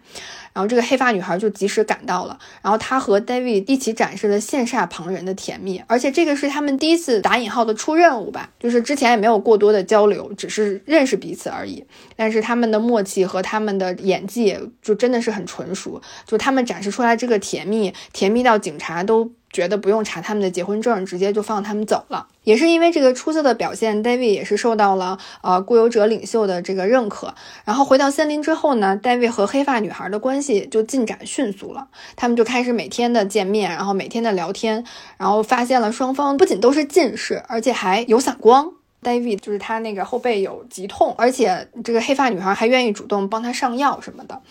[0.53, 11.85] 然后这个黑发女孩就及时赶到了，然后她和 David 一起展示了羡煞旁人的甜蜜，而且这个是他们第一次打引号的出任务吧，就是之前也没有过多的交流，只是认识彼此而已。
[12.15, 19.31] 但是他们的默契和他们的演技就真的是很纯熟，就他们展示出来这个甜蜜，甜蜜到警察都。
[19.51, 22.27] 觉得不用查他们的结婚证，直接就放他们走了。
[22.43, 27.33] 也是因为这个出色的表现，David 也是受到了呃固有者领袖的这个认可。
[27.65, 31.87] 然后回到森林之后呢，David 和黑发女孩的关系就进展迅速了。
[32.15, 34.83] 他们就开始每天的见面，然后每天的聊天，
[35.17, 38.71] 然后发现了双方不仅都是近视，而且还有散光。
[39.01, 44.41] David 就是他那个后背有疾痛，而且这个黑发女孩还愿意主动帮他上药什么的。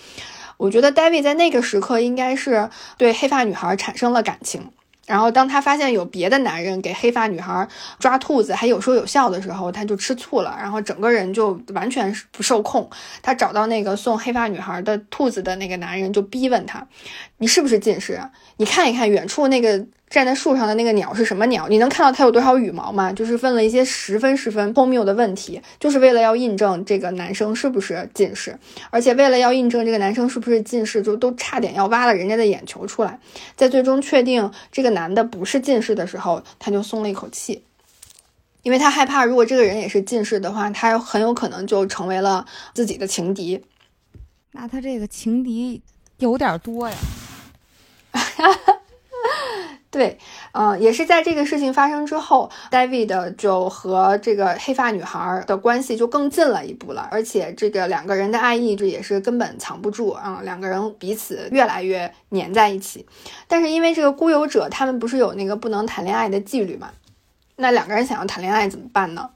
[0.57, 4.71] 我觉得 David 在那个时刻应该是对黑发女孩产生了感情。
[5.09, 7.67] 然后，当他发现有别的男人给黑发女孩
[7.99, 12.89] 抓兔子还有说有笑的时候，他就吃醋了，然后整个人就完全不受控。
[13.23, 16.87] 他找到那个送黑发女孩的兔子的那个男人，就逼问他
[17.39, 18.21] ：“你是不是近视？
[18.59, 21.69] 你看一看远处那个。”站在树上的那个鸟是什么鸟？
[21.69, 23.13] 你能看到它有多少羽毛吗？
[23.13, 28.59] 就是问了一些十分十分荒谬的问题，就是为了要印证这个男生是不是近视，
[28.91, 33.21] 而且为了要印证这个男生是不是近视，就都差点要挖了人家的眼球出来。
[33.55, 37.63] 在最终确定这个男的不是近视的时候，他就松了一口气，
[38.63, 43.63] 因为他害怕，如果这个人也是近视的话，他很有可能就成为了自己的情敌。
[44.53, 45.83] 那他这个情敌
[46.19, 46.97] 有点多呀。
[48.13, 48.21] 哈
[48.55, 48.78] 哈
[49.99, 50.17] 对，
[50.53, 63.05] 嗯，也是在这个事情发生之后，David 就和这个黑发女孩的关系就更近了一步了，而且这个两个人的爱意这也是根本藏不住啊，两个人彼此越来越黏在一起。
[63.49, 66.93] 但是因为这个孤游者，他们不是有那个不能谈恋爱的纪律嘛？
[67.57, 69.31] 那两个人想要谈恋爱怎么办呢？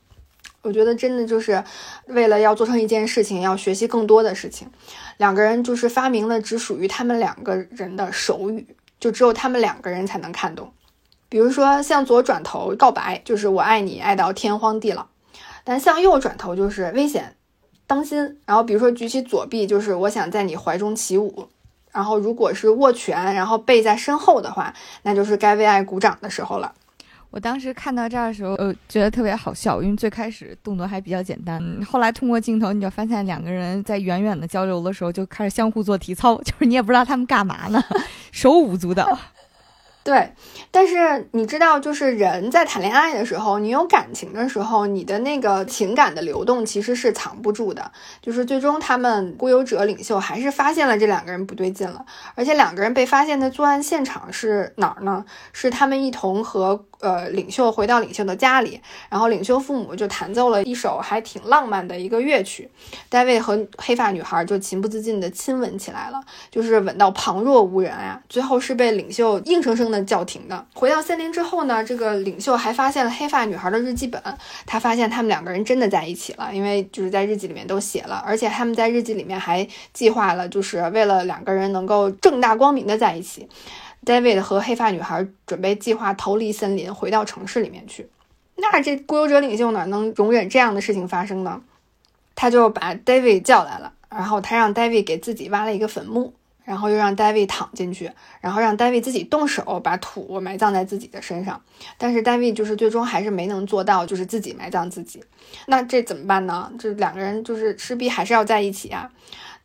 [0.62, 1.64] 我觉得真的就是
[2.06, 4.68] 为了要做成一件事情，要学习更多的事情，
[5.16, 8.64] 两个人就是发明了只属于他们两个人的手语。
[9.02, 10.72] 就只有他们两个人才能看懂，
[11.28, 15.08] 比如说向左转头告白，就是我爱你，爱到天荒地老；
[15.64, 17.34] 但向右转头就是危险，
[17.88, 18.38] 当心。
[18.46, 21.48] 然后比如说举起左臂，就是我想在你怀中起舞；
[21.90, 24.72] 然后如果是握拳，然后背在身后的话，
[25.02, 26.72] 那就是该为爱鼓掌的时候了。
[27.32, 37.82] 我当时看到这儿的时候，呃，觉得特别好笑，因为最开始动作还比较简单，后来通过镜头，你就发现两个人在远远的交流的时候，就开始相互做体操， 就是你也不知道他们干嘛呢。
[38.32, 39.18] 手舞足蹈，
[40.04, 40.34] 对，
[40.70, 47.90] 但是你知道，就是人在谈恋爱的时候，你有感情的时候，你的那个情感的流动其实是藏不住的。
[48.20, 52.04] 就是最终他们孤游者领袖还是发现了这两个人不对劲了，
[52.34, 55.24] 而且两个人被发现的作案现场是哪儿呢？
[55.54, 56.84] 是他们一同和。
[57.02, 58.80] 呃，领袖回到领袖的家里，
[59.10, 62.70] 然后领袖父母就弹奏了一首还挺浪漫的一个乐曲，
[63.08, 68.22] 戴卫和黑发女孩就情不自禁的亲吻起来了，就是吻到旁若无人啊。
[68.28, 70.64] 最后是被领袖硬生生的叫停的。
[70.74, 74.22] 回到森林之后呢，这个领袖还发现了黑发女孩的日记本，
[74.64, 83.48] 他发现他们两个人真的在一起了，因为就是在日记里面都写了，而且他们在日记里面还计划了，就是为了两个人能够正大光明的在一起。
[84.04, 88.08] David 和黑发女孩准备计划逃离森林，回到城市里面去。
[88.56, 91.60] 那这孤游者领袖哪能容忍这样的事情发生呢？
[92.34, 96.34] 他就把 David 叫来了，然后他让 David 给自己挖了一个坟墓，
[96.64, 101.62] 然后又让 David 躺进去，然后让 David 自己动手把土埋葬在自己的身上。
[101.98, 105.22] 但是 David 就是最终还是没能做到，就是自己埋葬自己。
[105.66, 106.72] 那这怎么办呢？
[106.78, 109.10] 这两个人就是势必还是要在一起啊。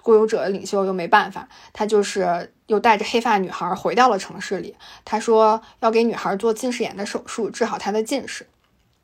[0.08, 4.74] 孤游者的领袖又没办法，他就是又带着黑发女孩回到了城市里。
[5.04, 8.48] 他说要给女孩做近视眼的手术，治好她的近视。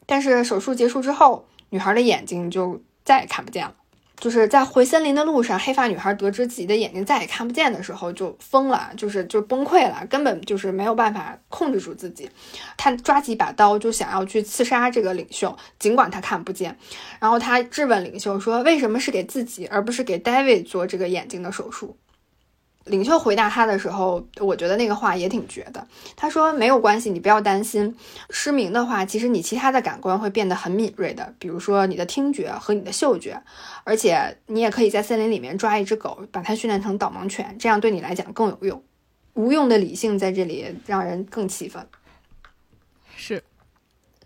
[0.06, 3.76] 但是手术结束之后，女孩的眼睛就再也看不见了。
[4.24, 12.30] 就是在回森林的路上，黑发女孩得知自己的眼睛再也看不见的时候，就疯了，就是就崩溃了，根本就是没有办法控制住自己。
[12.78, 16.78] 她抓起一把刀，就想要去刺杀这个领袖，尽管她看不见。
[17.20, 21.98] 然后她质问领袖说：“为什么是给自己，而不是给 David 做这个眼睛的手术？”
[22.86, 25.88] 领袖回答他的时候，我觉得那个话也挺绝的。
[26.16, 27.96] 他说：“没有关系，你不要担心。
[28.30, 33.42] 失明的话，其实你其他的感官会变得很敏锐的，比如说你的听觉和你的嗅觉。
[33.86, 38.84] 而且你也可以在森林里面抓一只狗，把它训练成导盲犬，这样对你来讲更有用。
[39.34, 41.86] 无用的理性在这里让人更气愤。”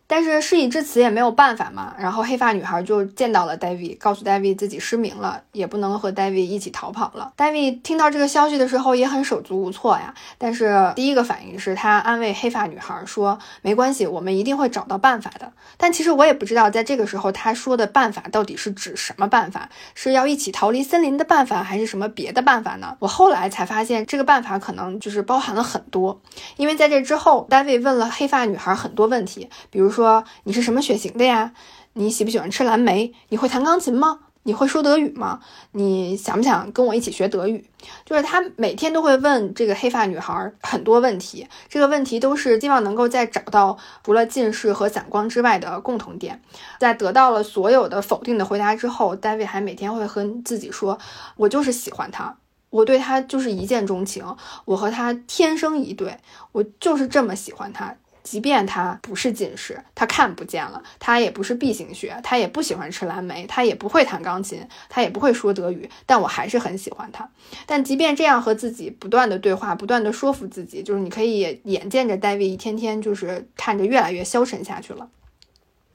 [0.07, 7.33] 但是事已至此也没有办法嘛，然后黑发女孩就见到了 David，告诉 David 自己失明了，也不能和 David 一起逃跑了。
[7.37, 22.95] David 听到这个消息的时候也很手足无措呀，但是第一个反应是他安慰黑发女孩说：“没关系，我们一定会找到办法的。”但其实我也不知道，在这个时候他说的办法到底是指什么办法，是要一起逃离森林的办法，还是什么别的办法呢？
[22.99, 26.21] 我后来才发现，这个办法可能就是包含了很多，
[26.55, 30.23] 因为在这之后，David 问了黑发女孩很多问题，比如说。
[30.43, 31.53] 你是什么血型的呀？
[31.93, 33.13] 你喜不喜欢吃蓝莓？
[33.29, 34.19] 你会弹钢琴吗？
[34.43, 35.41] 你会说德语吗？
[35.73, 37.69] 你想不想跟我一起学德语？
[38.05, 46.41] 就是他每天都会问这个黑发女孩很多问题，这个问题都是希望能够在找到除了近视和散光之外的共同点。
[46.79, 50.97] 在得到了所有的否定的回答之后，大卫还每天会和自己说
[51.35, 52.37] ：“我就是喜欢他，
[52.69, 54.23] 我对他就是一见钟情，
[54.63, 56.17] 我和他天生一对，
[56.53, 57.93] 我就是这么喜欢他。”
[58.29, 67.29] 即便他不是近视，他看不见了，他也不是 B 型血，他也不喜欢吃蓝莓，他也不会弹钢琴，他也不会说德语，但我还是很喜欢他。
[67.65, 75.07] 但即便这样和自己不断的对话，不断的说服自己，就是你可以眼见着 David 一天天就是看着越来越消沉下去了。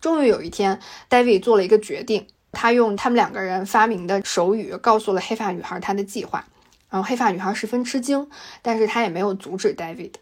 [0.00, 0.80] 终于有一天
[1.10, 6.46] ，David 做了一个决定，他用他们两个人发明的手语告诉了黑发女孩他的计划。
[6.88, 8.28] 然后黑发女孩十分吃惊，
[8.60, 10.12] 但是她也没有阻止 David。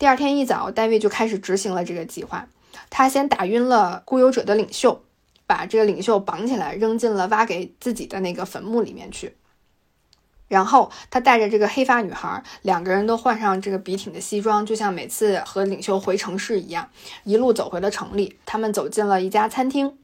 [0.00, 2.48] 第二天一早，David 就开始执行了这个计划。
[2.88, 5.04] 他先打晕了孤游者的领袖，
[5.46, 9.36] 把这个领袖绑起来，扔进了挖给自己的那个坟墓里面去。
[10.48, 16.88] 然后他带着这个黑发女孩，两个人都换上这个笔挺的西装，就像每次和领袖回城市一样，
[17.24, 18.38] 一路走回了城里。
[18.46, 19.98] 他们走进了一家餐厅，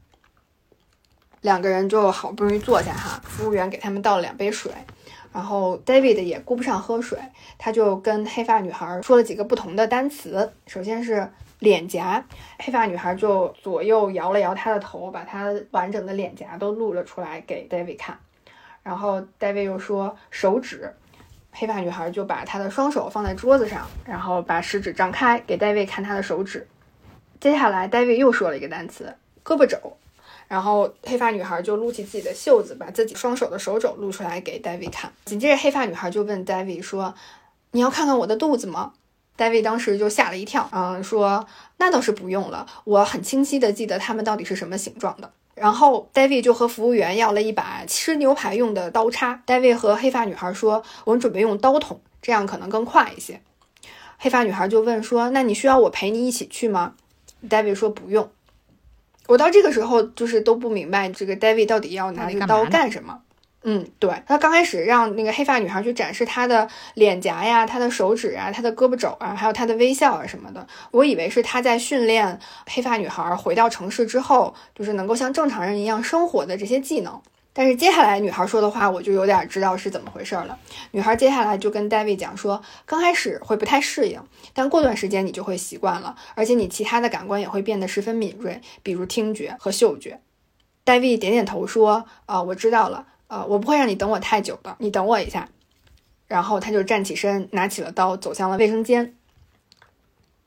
[1.41, 4.71] 两个人就好不容易坐下哈，服务员给他们倒了两杯水。
[5.37, 7.15] 然后 David 也顾不上喝水，
[7.59, 10.51] 他就跟黑发女孩说了几个不同的单词。
[10.65, 11.29] 首先是
[11.59, 12.25] 脸颊，
[12.57, 18.17] 黑发女孩就左右摇了摇她的头，把她完整的脸颊都露了出来给 David 看。
[18.81, 20.91] 然后 David 又说手指，
[21.51, 26.67] 黑发女孩就把她的双手放在桌子上，然后把食指张开给 David 看她的手指。
[27.39, 29.13] 接下来 David 又说了一个单词
[29.43, 29.77] 胳膊肘。
[30.47, 35.11] 然后黑发女孩就撸起自己的袖子，把自己双手的手肘露出来给 David 看。
[35.25, 37.13] 紧接着，黑发女孩就问 David 说
[37.71, 38.93] ：“你要看看我的肚子吗
[39.37, 41.45] ？”David 当时就吓了一跳，嗯，说
[41.77, 49.41] ：“那倒是不用了，我很清晰的记得它们到底是什么形状的。”然后 David 就和服务员要了一把吃牛排用的刀叉。
[49.45, 53.41] David 和黑发女孩说：“我们准备用刀捅，这样可能更快一些。”
[54.17, 56.93] 黑发女孩就问说：“那你需要我陪你一起去吗
[57.49, 58.29] ？”David 说：“不用。”
[59.27, 63.19] 我到这个时候就是都不明白这个 David 到底要拿这个刀干什么。
[63.63, 77.21] 嗯，对他刚开始让那个黑发女孩去展示她的脸颊呀、她的手指啊、她的胳膊肘啊，还有她的微笑啊什么的，我以为是他在训练黑发女孩回到城市之后，就是能够像正常人一样生活的这些技能。
[77.57, 80.55] 但是接下来女孩说的话，我就有点知道是怎么回事了。
[80.91, 84.21] 女孩接下来就跟 David 讲说，刚开始会不太适应，
[84.53, 90.21] 但过段时间你就会习惯了，而且你其他的感官也会变得十分敏锐，比如听觉和嗅觉。
[90.85, 95.49] David 点点头说，啊，我知道了，呃，我不会让你等我太久的，你等我一下。
[96.27, 99.15] 然后他就站起身，拿起了刀，走向了卫生间。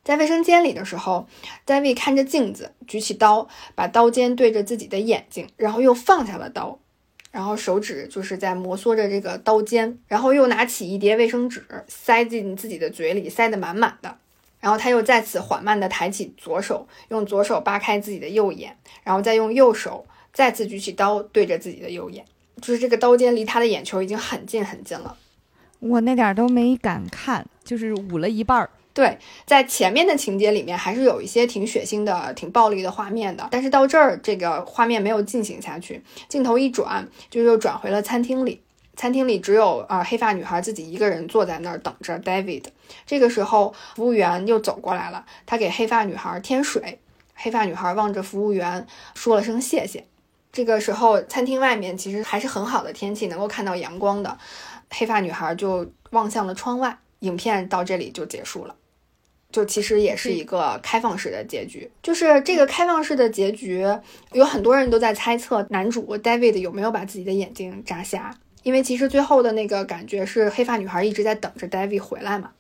[0.05, 1.27] 在卫生间里的时候
[1.67, 6.79] ，David 看着镜子，举起刀，把刀尖对着自己的眼睛，然后又放下了刀。
[7.31, 14.17] 然后手指就是在摩挲着这个刀尖，然后又拿起一叠卫生纸塞进自己的嘴里，塞得满满的。
[14.59, 22.25] 然后他又再次缓慢地抬起左手，用左手扒开自己的右眼，然后再用右手再次举起刀对着自己的右眼，
[22.61, 25.17] 就是这个刀尖离他的眼球已经很近很近了。
[25.79, 28.69] 我那点都没敢看，就是捂了一半儿。
[28.93, 38.61] 对，在前面的情节里面还是有一些挺血腥的、挺暴力的画面的，但是到这儿这个画面没有进行下去，镜头一转就又转回了餐厅里。
[38.97, 42.65] 餐厅里只有啊黑发女孩自己一个人坐在那儿等着 David。
[43.07, 46.99] 这个时候，服务员又走过来了，他给黑发女孩添水。
[47.35, 50.05] 黑发女孩望着服务员说了声谢谢。
[50.53, 54.37] 这个时候，餐厅外面其实还是很好的天气，能够看到阳光的。
[54.91, 56.99] 黑发女孩就望向了窗外。
[57.21, 58.75] 影片到这里就结束了。
[59.53, 63.85] 就其实也是一个开放式的结局，就是这个开放式的结局，
[64.33, 68.33] 有很多人都在猜测男主 David 有没有把自己的眼睛扎瞎，
[68.63, 72.53] 因为其实最后的那个感觉是黑发女孩一直在等着 David 回来嘛。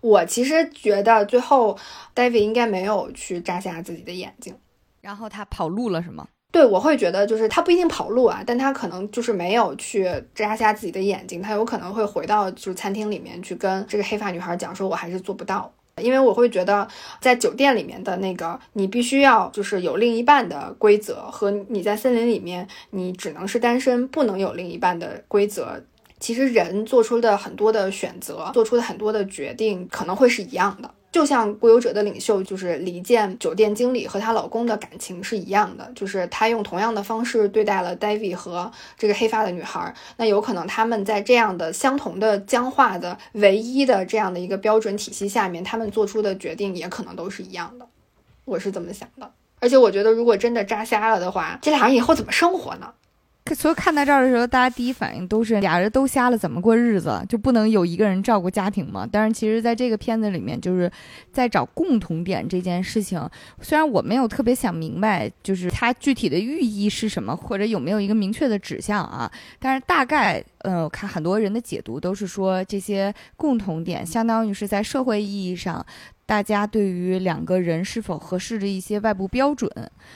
[0.00, 1.78] 我其实觉得最后
[2.14, 4.54] David 应该没有去扎瞎自己的眼睛，
[5.00, 6.28] 然后他跑路了是吗？
[6.56, 16.88] 对，我会觉得就是他不一定跑路啊，但他可能就是没有去扎瞎自己的眼睛，他有可能会回到就是餐厅里面去跟这个黑发女孩讲说，我还是做不到，因为我会觉得
[17.20, 25.82] 在酒店里面的那个你必须要就是有另一半的规则和你在森林里面你只能是单身不能有另一半的规则，
[26.20, 30.90] 其实人做出的很多的选择，做出的很多的决定可能会是一样的。
[31.16, 39.94] 就像《孤游者的领袖》就是李健酒店经理和她老公的感情是一样的，就是她用同样的方式对待了 David 和这个黑发的女孩。
[40.18, 47.88] 那有可能他们在这样的相同的僵化的唯一的这样的一个标准体系下面，他们做出的决定也可能都是一样的。
[48.44, 49.32] 我是这么想的。
[49.58, 52.92] 而且我觉得，如果真的扎瞎了的话，这俩人以后怎么生活呢？
[53.54, 57.24] 所以看到这儿的时候，大家第一反应都是俩人都瞎了，怎么过日子？
[57.28, 59.08] 就不能有一个人照顾家庭吗？
[59.10, 60.90] 但是其实，在这个片子里面，就是
[61.32, 63.20] 在找共同点这件事情。
[63.60, 69.30] 虽然我没有特别想明白，就是它具体的寓意是什么，或者有没有一个明确的指向啊？
[69.58, 75.84] 但是大概，呃，我看很多人的解读都是说，这些共同点相当于是在社会意义上。
[76.26, 79.70] 大家对于两个人是否合适的一些外部标准，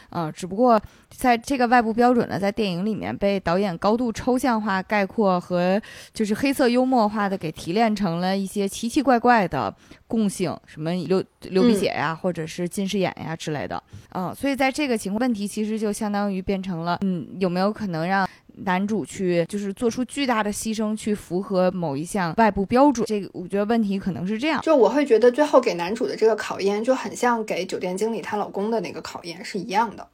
[0.08, 5.80] 啊，只不过在这个外部标准呢，在电影里面被导演高度抽象化、概括和
[6.12, 9.72] 就是黑色幽默化的给提炼成了一些奇奇怪怪的
[10.08, 13.80] 共性，什么流流鼻血呀，或者是近视眼呀之类的，
[14.12, 18.28] 嗯，所以在这个情况，问题其实就相当于变成了，嗯，有没有可能让？
[18.64, 24.60] 男主去就是做出巨大的牺牲去符合某一项外部标准，这个我觉得问题可能是这样。
[24.62, 30.08] 就我会觉得最后给男主的这个考验就很像给酒店经理她老公的那个考验是一样的。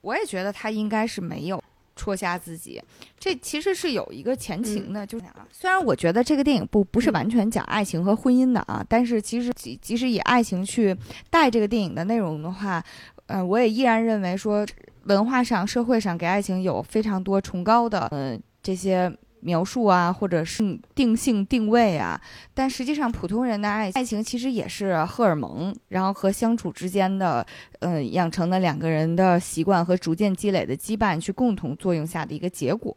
[0.00, 1.62] 我也觉得他应该是没有
[1.94, 2.82] 戳瞎自己，
[3.18, 10.96] 这其实是有一个前情的，就是虽然我觉得这个电影不不是完全讲爱情和婚姻的啊，但是其实即即使以爱情去
[11.30, 12.84] 带这个电影的内容的话，
[13.26, 14.66] 呃，我也依然认为说。
[15.06, 22.20] 文化上、社会上给爱情有非常多崇高的，嗯，这些描述啊，或者是定性定位啊，
[22.52, 27.46] 但实际上普通人的爱爱情其实也是荷尔蒙，然后和相处之间的，
[27.78, 32.92] 呃，养成的两个人的习惯和逐渐积累的羁绊去共同作用下的一个结果。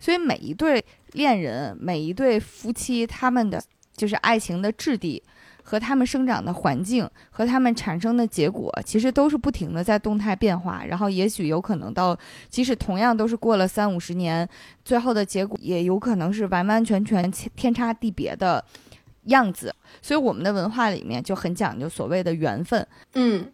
[0.00, 3.62] 所以每一对恋人，每一对夫妻，他们的
[3.96, 5.22] 就是爱情的质地。
[5.62, 10.84] 和他们生长的环境和他们产生的结果，其实都是不停的在动态变化。
[10.84, 14.46] 然后，也许有可能到，即使同样都是过了三五十年，
[14.84, 18.62] 最后的结果也有可能是完完全全天差地别的
[19.24, 19.74] 样子。
[20.00, 23.50] 所以，我们的文化里面就很讲究所谓的缘分，嗯，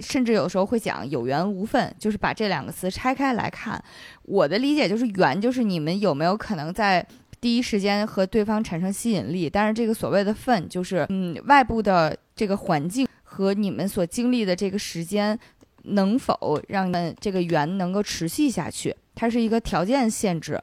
[0.00, 3.82] 甚至有时候会讲有缘无分，就是把这两个词拆开来看。
[4.24, 7.06] 我的理解就是，缘就是你们有没有可能在。
[7.42, 15.36] 第一时间和对方产生吸引力，但是这个所谓的份，就是嗯，外部的这个环境和你们所经历的这个时间，
[15.82, 18.94] 能否让们这个缘能够持续下去？
[19.16, 20.62] 它是一个条件限制，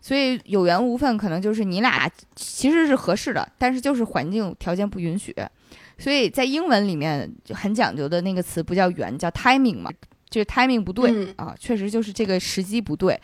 [0.00, 5.32] 所以有缘无分，可能就是你俩其实是合适的，但是就是环境条件不允许。
[5.96, 9.92] 所以在英文里面就很讲究的那个词不叫缘，叫 timing 嘛，
[10.28, 13.20] 就是 timing 不对啊，确实就是这个时机不对，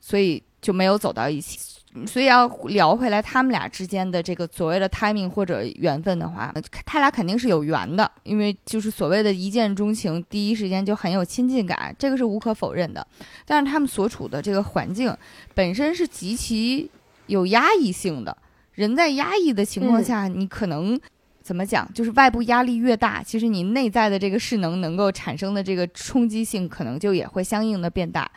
[0.00, 1.75] 所以就没有走到一起。
[2.04, 6.52] 所以要聊回来，他们俩之间的这个所谓的 timing 或者缘分的话，
[6.84, 13.06] 他俩肯定是有缘的，因为就是所谓的一见钟情，第一时间就很有亲近感，这个是无可否认的。
[13.44, 15.16] 但是他们所处的这个环境
[15.54, 16.90] 本身是极其
[17.26, 18.36] 有压抑性的，
[18.74, 20.98] 人在压抑的情况下，你可能
[21.42, 28.30] 怎么讲，就是外部压力越大，其实你内在的这个势能能够产生的这个冲击性，可能就也会相应的变大。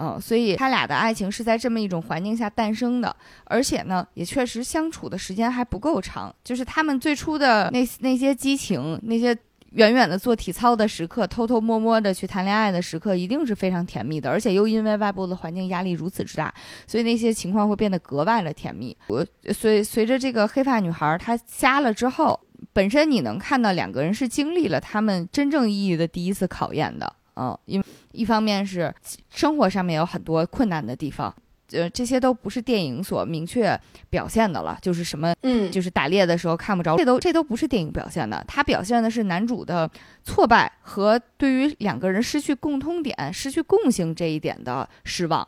[0.00, 6.34] 嗯，所以他俩的爱情是在这么一种环境下诞生的，而且呢，也确实相处的时间还不够长。
[6.42, 9.36] 就是他们最初的那那些激情，那些
[9.72, 14.30] 远远的做体操的时刻，偷偷摸摸的去谈恋爱的时刻，一定是非常甜蜜的。
[14.30, 16.52] 而且又因为外部的环境压力如此之大，
[16.86, 18.96] 所以那些情况会变得格外的甜蜜。
[19.08, 22.40] 我随随着这个黑发女孩她瞎了之后，
[22.72, 27.16] 本身你能看到两个人是经历了他们真正意义的第一次考验的。
[27.36, 28.92] 嗯，因为一方面是
[29.28, 31.34] 生活上面有很多困难的地方，
[31.72, 33.78] 呃，这些都不是电影所明确
[34.08, 34.76] 表现的了。
[34.82, 38.44] 就是什么，嗯，就是打猎的时候看不着，这都这都不是电影表现的。
[38.48, 39.88] 它表现的是男主的
[40.24, 45.46] 挫败和对于两个人失去共通点、失去共性这一点的失望。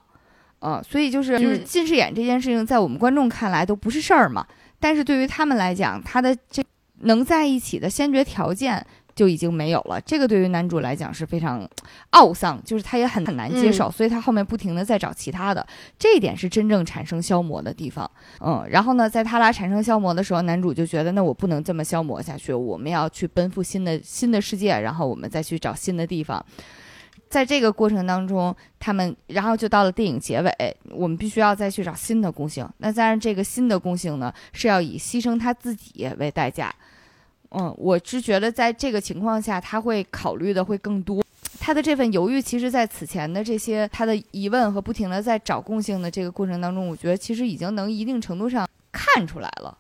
[0.61, 4.47] 嗯，所以就是就是近视眼这件事情，在我们观众看来都不是事儿嘛。
[4.78, 6.62] 但是对于他们来讲，他的这
[7.01, 8.87] 能在一起的先决条件。
[9.14, 11.68] 就已经没有了，这个对于男主来讲是非常
[12.12, 15.66] 懊丧，就是他也很很难接受，所以他后面不停的在找其他的，
[15.98, 18.10] 这一点是真正产生消磨的地方。
[18.40, 26.44] 嗯，然后呢，在他俩产生消磨的时候，男主就觉得那我不能这么消磨下去，我们要去奔赴新的新的世界，然后我们再去找新的地方。
[27.28, 32.68] 在这个过程当中，他们然后就到了电影结尾，我们必须要再去找新的共性。
[32.76, 36.70] 那当然，这个新的共性呢，是要以牺牲他自己为代价。
[37.55, 41.22] 嗯，我是觉得在这个情况下，他会考虑的会更多。
[41.61, 49.78] 他的这份犹豫，其实，在此前的这些他的疑问和不停的在找共性的这个过程当中，我觉得其实已经能一定程度上看出来了。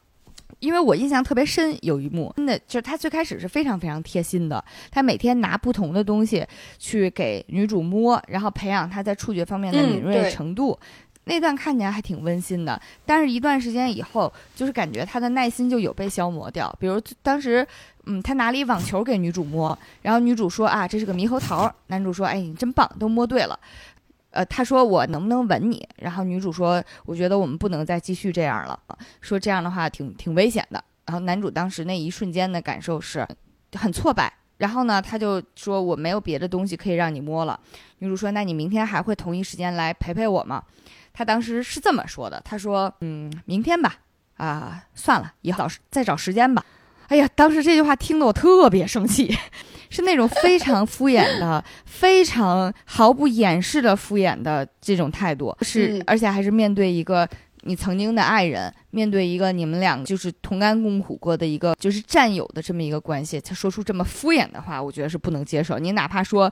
[0.60, 6.46] 因为我印象特别深，有一幕真的就是他最开始是非常非常贴心的，他每天拿不同的东西
[6.78, 10.78] 去给女主摸，然后培养她在触觉方面的敏锐程度。
[11.24, 16.74] 那段看起来还挺温馨的，但是一段时间以后，就是感觉他的耐心就有被消磨掉。
[16.80, 17.66] 比如当时，
[18.06, 21.72] 嗯，他拿了一网球给女主摸，然后女主说啊，这是个猕猴桃。
[21.86, 23.58] 男主说，哎，你真棒，都摸对了。
[24.30, 25.86] 呃，他说我能不能吻你？
[25.98, 28.78] 然后女主说，我觉得我们不能再继续这样了，
[29.20, 30.82] 说这样的话挺挺危险的。
[31.06, 33.26] 然后男主当时那一瞬间的感受是
[33.74, 34.32] 很挫败。
[34.58, 37.58] 然后呢，他就说我没有别的东西可以让你摸了。
[37.98, 40.62] 女主说，那你明天还会同一时间来陪陪我吗？
[41.12, 43.96] 他当时是这么说的，他说：“嗯，明天吧，
[44.36, 46.64] 啊，算了，以后再找时间吧。”
[47.08, 49.36] 哎呀，当时这句话听得我特别生气，
[49.90, 57.28] 是那种非常敷衍的、 非常毫不掩饰的敷衍的这种态度，是而且还是面对一个
[57.62, 58.72] 你曾经的爱人。
[58.92, 65.78] 面对一个你们俩就是同甘共苦过的一个就是战友的这么一个关系，他说出这么敷衍的话，我觉得是不能接受。
[65.78, 66.50] 你哪怕说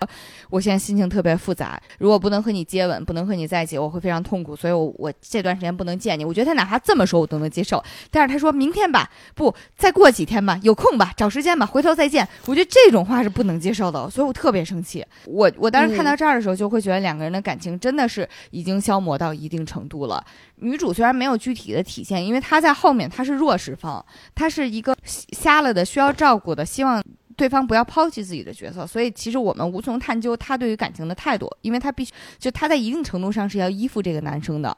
[0.48, 6.24] 我现在心情特别复杂，如果不能和你接吻，不能和你在一起，我会非常痛苦，所以我我这段时间不能见你。
[6.24, 7.84] 我觉得他哪怕这么说，我都能接受。
[8.10, 12.26] 但是他说明天吧，不再过几天吧，有空吧，找时间吧，回头再见。
[12.46, 15.04] 我觉得这种话是不能接受的，所以我特别生气。
[15.26, 20.24] 我我当时看到这儿的时候，就会觉得两个人的感情真的是已经消磨到一定程度了。
[20.62, 22.29] 女主虽然没有具体的体现。
[22.30, 24.04] 因为他在后面，他是弱势方，
[24.36, 27.02] 他是一个瞎了的，需要照顾的，希望
[27.36, 34.76] 对方不要抛弃自己的角色，所以其实我们无从探究他对于感情的态度，因为他必须就他在一定程度上是要依附这个男生的，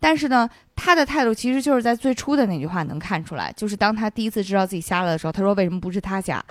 [0.00, 6.44] 但是呢，他的态度其实就是在最初的那句话能看出来，就是当他第一次知道自己瞎了的时候，他说为什么不是他瞎？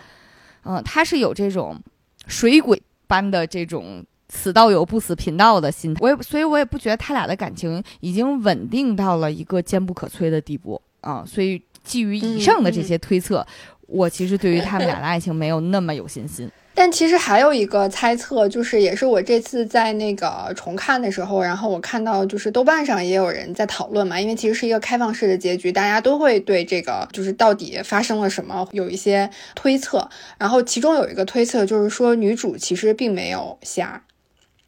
[0.64, 1.78] 嗯，他是有这种
[2.26, 11.24] 水鬼般的这种死道友不死贫道的心，我也所以，我也不觉得他俩的感情已经稳定到了一个坚不可摧的地步啊。
[11.26, 13.46] 所以，基于以上的这些推测，
[13.88, 16.50] 我其实对于他们俩的爱情没有那么有信心。
[16.76, 34.04] 但其实还有一个猜测，就是也是我这次在那个重看的时候，然后我看到就是豆瓣上也有人在讨论嘛，因为其实是一个开放式的结局，大家都会对这个就是到底发生了什么有一些推测，然后其中有一个推测就是说女主其实并没有瞎。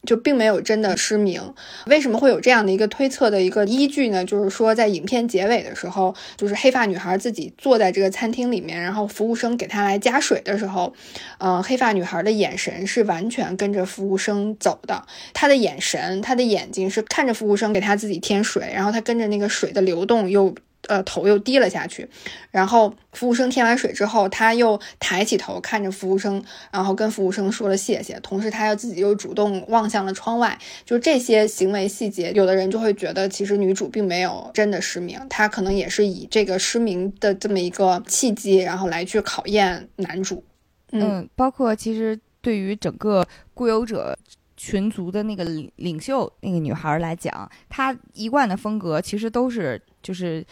[0.05, 1.41] 就并没有真的失明，
[1.87, 4.23] 为什么会有这样的一个推测的一个依据呢？
[4.23, 10.93] 就是说，在影片结尾的时候，就是黑发女孩自己坐在这个餐厅里面，然后服务生给她来加水的时候，
[11.39, 20.55] 嗯，黑发女孩的眼神是完全跟着服务生走的，她的眼神，她的眼睛是看着服务生给她自己添水，然后她跟着那个水的流动又。
[20.87, 22.07] 呃，头又低了下去，
[22.51, 26.41] 然后服务生添完水之后，他又抬起头看着服务生，
[26.71, 40.43] 然后跟服务生说了谢谢，同时他又自己又主动望向了窗外，就这些行为细节，有的人就会觉得其实女主并没有真的失明，她可能也是以这个失明的这么一个契机，然后来去考验男主。
[40.91, 44.17] 嗯，包括其实对于整个固有者
[44.55, 50.45] 群族的那个领领袖那个女孩来讲，她一贯的风格其实都是就是。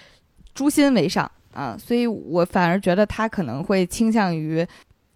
[0.57, 4.65] 诛心为上啊，所以我反而觉得他可能会倾向于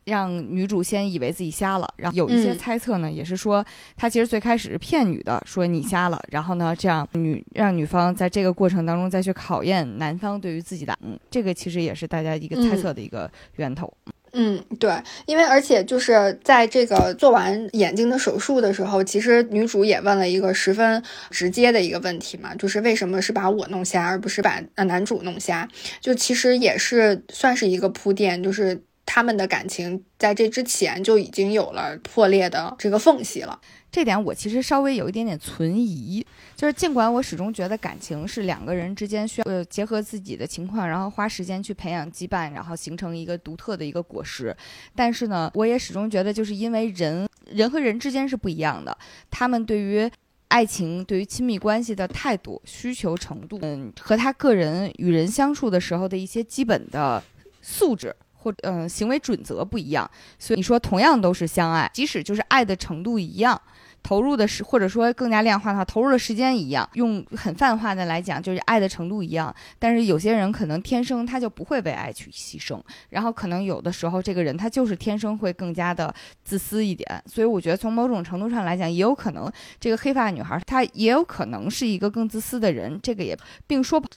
[0.06, 3.66] 让女主先以为自己瞎了，然后有一些猜测呢，也是说
[3.96, 13.92] 他其实最开始是骗女的，说你瞎了，然后呢，这样女让女方在这个过程当中再去考验男方对于自己的，嗯，这个其实也是大家一个猜测的一个源头。
[14.06, 14.92] 嗯，嗯对，
[15.26, 25.68] 因为而且就是在这个做完眼睛的手术的时候，其实女主也问了一个十分直接的一个问题嘛，就是为什么是把我弄瞎，而不是把呃男主弄瞎？
[26.00, 33.60] 就其实也是算是一个铺垫，就是他们的感情在这之前就已经有了破裂的这个缝隙了。
[33.92, 44.56] 这点我其实稍微有一点点存疑，就是尽管我始终觉得感情是两个人之间需要结合自己的情况，然后花时间去培养羁绊，然后形成一个独特的一个果实。
[44.96, 48.98] 但是呢，我也始终觉得，就是因为人人和人之间是不一样的，
[49.30, 50.10] 他们对于
[50.48, 57.22] 爱情、对于亲密关系的态度、需求程度，嗯，和他个人与人相处的时候的一些基本的
[57.62, 60.10] 素质或嗯行为准则不一样。
[60.38, 63.60] 所以你说同样都是相爱，即使就是爱的程度一样。
[64.04, 66.90] 投入的是，或者说更加量化的话，投入的时间一样。
[66.94, 69.54] 用很泛化的来讲，就是爱的程度一样。
[69.78, 76.12] 但是有些人可能天生他就不会为爱去牺牲，然后可能有的时候这个人他就是天生会更加的
[76.44, 77.24] 自私一点。
[77.28, 79.48] 所以我觉得从某种程度上来讲，也有可能
[79.80, 83.00] 这个黑发女孩她也有可能是一个更自私的人。
[83.04, 83.38] 这个也
[83.68, 84.10] 并说不。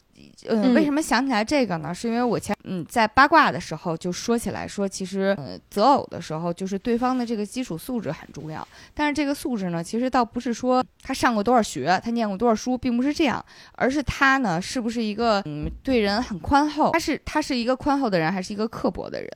[0.49, 1.95] 嗯，为什么想起来这个呢？
[1.95, 8.67] 是因为我前嗯在八卦的时候就说起来说，其实呃择偶的时候就是对方的这个基础素质很重要。
[8.93, 16.91] 但是这个素质呢，其实倒不是说他上过多少学，他念过多少书，并不是这样，而是他呢是不是一个嗯对人很宽厚？
[16.93, 19.31] 他是他是一个宽厚的人，还是一个刻薄的人？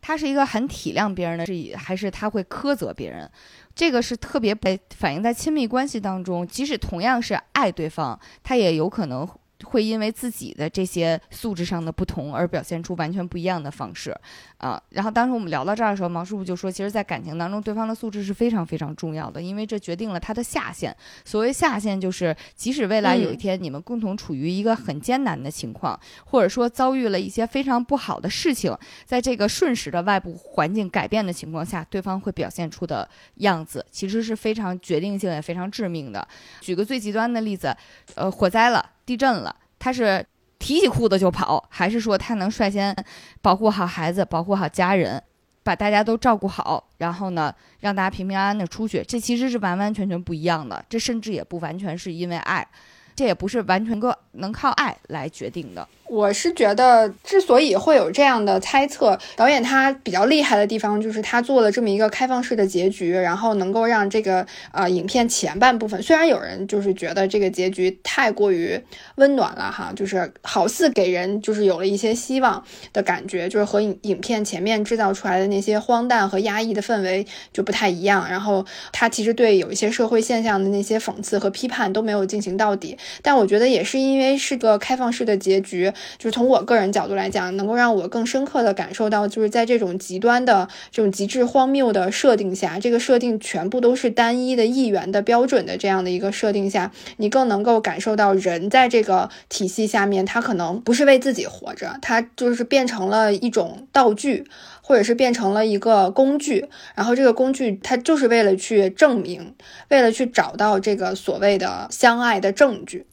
[0.00, 3.30] 他是一个很体谅别人的，是还是他会苛责别人？
[3.74, 4.56] 这个是特别
[4.96, 9.28] 反映在亲密关系当中，即使同样是爱对方，他也有可能。
[9.64, 14.14] 会因为自己的这些素质上的不同而表现出完全不一样的方式，
[14.58, 20.94] 啊，然后当时我们聊到这儿的时候，毛师傅就说，其实，在感情当中，对方的素质是非常非常重要的，因为这决定了他的下限。
[21.24, 36.26] 所谓下限，就是即使未来有一天你们共同处于一个很艰难的情况，或者说遭遇了一些非常不好的事情，在这个瞬时的外部环境改变的情况下，对方会表现出的样子，其实是非常决定性也非常致命的。
[36.60, 37.76] 举个最极端的例子，
[38.14, 38.90] 呃，火灾了。
[39.06, 40.24] 地震了，他是
[40.58, 42.94] 提起裤子就跑，还是说他能率先
[43.42, 45.22] 保护好孩子、保护好家人，
[45.62, 49.02] 把大家都照顾好，然后呢，让大家平平安安的出去？
[49.06, 52.66] 这其实是完完全全不一样的，这甚至也不完全是因为爱，
[53.14, 55.86] 这也不是完全个能靠爱来决定的。
[56.06, 68.78] 我是觉得，之所以会有这样的猜测，导演他比较厉害的地方就是他做了这么一个开放式的结局，然后能够让这个呃影片前半部分，虽然有人就是觉得这个结局太过于
[69.16, 72.62] 温暖了哈，就是好似给人就是有了一些希望
[72.92, 78.28] 的感觉，就是和影影片前面制造出来的那些荒诞和压抑的氛围就不太一样。
[78.28, 104.46] 然后他其实对有一些社会现象的那些讽刺和批判都没有进行到底，但我觉得也是因为为是个开放式的结局，就是从我个人角度来讲，能够让我更深刻的感受到，就是在这种极端的这种极致荒谬的设定下，这个设定全部都是单一的一元的标准的这样的一个设定下，你更能够感受到人在这个体系下面，他可能不是为自己活着，他就是变成了一种道具。
[104.86, 109.54] 或者是变成了一个工具，然后这个工具它就是为了去证明，
[109.88, 113.06] 为了去找到这个所谓的相爱的证据。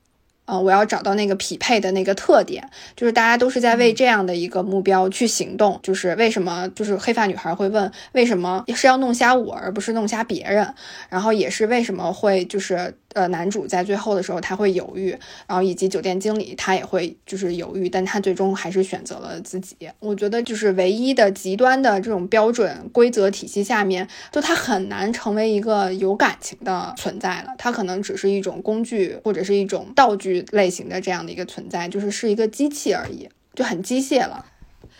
[0.52, 2.62] 啊，我要找到那个匹配的那个特点，
[2.94, 5.80] 就是大家都是在为这样的一个目标去行动。
[5.82, 10.74] 就是为什么，就是黑发女孩会问为什么是要弄瞎我，而不是弄瞎别人？
[11.08, 15.10] 然后也是为什么会就是呃，男主在最后的时候他会犹豫，
[15.48, 19.76] 然后以及酒店经理他也会就是犹豫，但他最终还是选择了自己。
[20.00, 27.54] 我觉得就是唯一的极端的这种标准规则体系下面，就他很难成为一个有感情的存在了。
[27.58, 30.46] 他可能只是一种工具或者是一种道具。
[30.52, 34.46] 类型的这样的一个存在，就是是一个机器而已，就很机械了。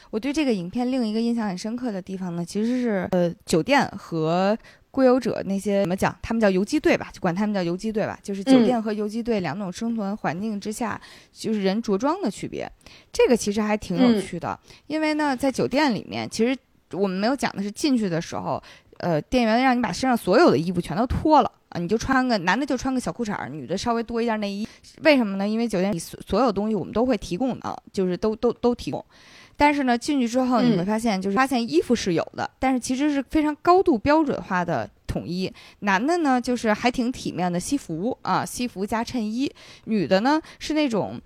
[0.10, 4.58] 我对这个影片另一个印象很深刻的地方呢，其实是呃，酒店和
[4.92, 6.14] 归游者那些怎么讲？
[6.22, 8.20] 他们叫游击队吧，就管他们叫游击队吧。
[8.22, 11.00] 就是酒店和游击队两种生存环境之下，
[11.32, 12.70] 就是人着装的区别。
[13.12, 16.56] 这个其实还挺有趣的，因为呢，在酒店里面，其实
[16.92, 18.62] 我们没有讲的是进去的时候，
[18.98, 21.52] 呃，店员让你把身上所有的衣服全都脱了。
[21.70, 24.68] 啊，你就穿个男的就穿个小裤衩女的稍微多一件内衣，
[25.04, 25.48] 为什么呢？
[25.48, 29.06] 因为酒店里所所有东西我们都会提供的，就是都都都提供。
[29.62, 35.54] 但是呢，进去之后你会发现，就是发现衣服是有的，但是其实是非常高度标准化的统一。
[35.82, 39.48] 男的呢，就是还挺体面的西服啊，西服加衬衣；
[39.84, 41.22] 女的呢，是那种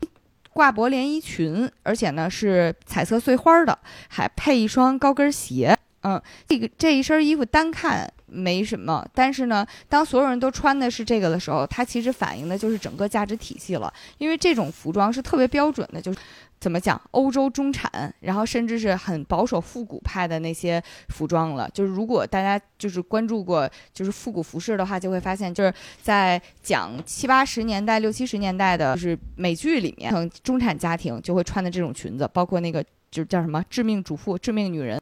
[0.51, 3.79] 挂脖连衣裙，而且呢是彩色碎花的，
[4.09, 5.73] 还配一双高跟鞋。
[6.01, 8.11] 嗯，这个这一身衣服单看。
[8.27, 13.93] 没什么，但是呢，当所有人都穿的是这个的时候，它其实反映的就是整个价值体系了。
[14.17, 16.17] 因为这种服装是特别标准的，就是
[16.65, 21.69] 怎么讲，欧洲中产，然后甚至是很保守复古派的那些服装了。
[21.71, 25.71] 就是如果大家就是关注过就是复古服饰的话，就会发现就是
[26.01, 30.11] 在讲七八十年代、六七十年代的，就是美剧里面，
[30.41, 34.97] 中产家庭就会穿的这种裙子，包括那个就是叫什么《致命主妇》《致命女人》。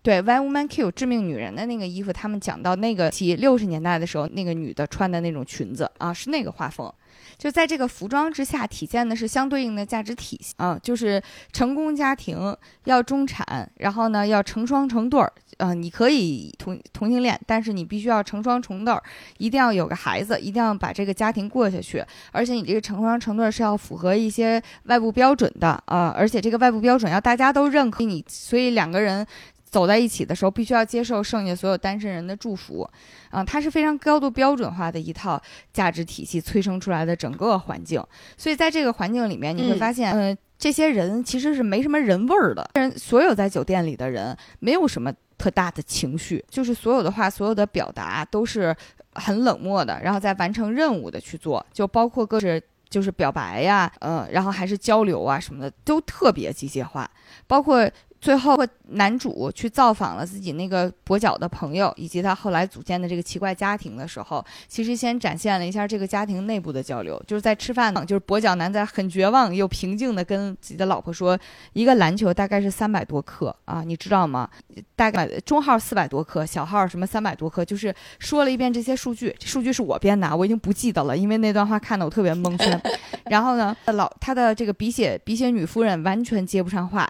[0.00, 6.90] 对，One Woman Q 致命女人的那个衣服，他们讲到那个七六十年代的时候，那个女的穿的那种裙子啊，是那个画风。
[7.38, 10.52] 就在这个服装之下，体现的是相对应的价值体系。
[10.56, 19.02] 啊，就是成功家庭要中产，然后呢要成双成对儿，呃，你可以同同性恋，但是你必须要成双成对儿，
[19.38, 28.02] 一定要有个孩子，一定要把这个家庭过下去，而且你这个成双成对是要符合一些外部标准的啊，而且这个外部标准要大家都认可。
[28.02, 29.24] 你，所以两个人。
[29.70, 32.88] 走在一起的时候，必须要接受剩下所有单身人的祝福，
[33.30, 35.40] 啊，它是非常高度标准化的一套
[35.72, 38.02] 价值体系催生出来的整个环境。
[38.36, 42.68] 所以在这个环境里面，你会发现，嗯，这些人其实是没什么人味儿的。
[42.74, 48.74] 人所有在酒店里的人，没有什么特大的情绪，就是所有的话，所有的表达都是
[49.14, 57.10] 很冷漠的，然后在完成任务的去做，就包括各是就是表白呀，嗯，然后还是交流啊什么的，都特别机械化，
[57.46, 57.88] 包括。
[58.20, 58.58] 最后，
[58.88, 67.22] 男主去造访了自己那个跛脚的朋友，以及他后来组建的这个奇怪家庭的时候，其实先展现了一下这个家庭内部的交流。
[67.28, 71.38] 就是在吃饭，就是跛脚男在很绝望又平静的跟自己的老婆说
[71.74, 74.50] ：“一个篮球大概是三百多克啊，你知道吗？
[74.96, 82.82] 大概中号四百多克，小号什么三百多克。”就是说了一遍这些数据，数据是我编的，我已经不记得了，因为那段话看得我特别蒙圈。
[83.26, 87.08] 然后呢，老他的这个鼻血鼻血女夫人完全接不上话。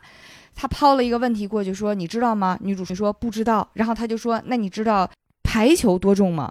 [0.61, 5.09] 他抛了一个问题过去，说：“你知道吗？”女主持说：“不知道。”然后他就说：“那你知道
[5.45, 6.51] 排球多重吗？”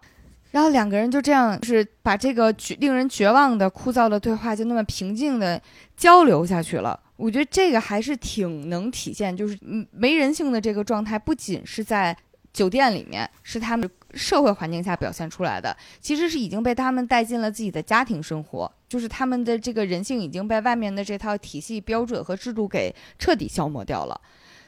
[0.51, 5.61] 然后两个人就这样，是把这个绝令人绝望的枯燥的对话，就那么平静的
[5.97, 6.97] 交流下去了。
[7.17, 9.59] 我觉得这个还是挺能体现，就是
[9.91, 12.15] 没人性的这个状态，不仅是在
[12.53, 13.89] 酒店里面，是他们。
[14.13, 24.19] 社会环境下表现出来的，其实是已经被他们带进了自己的家庭生活，就是他们的这个人性已经被外面的这套体系标准和制度给彻底消磨掉了，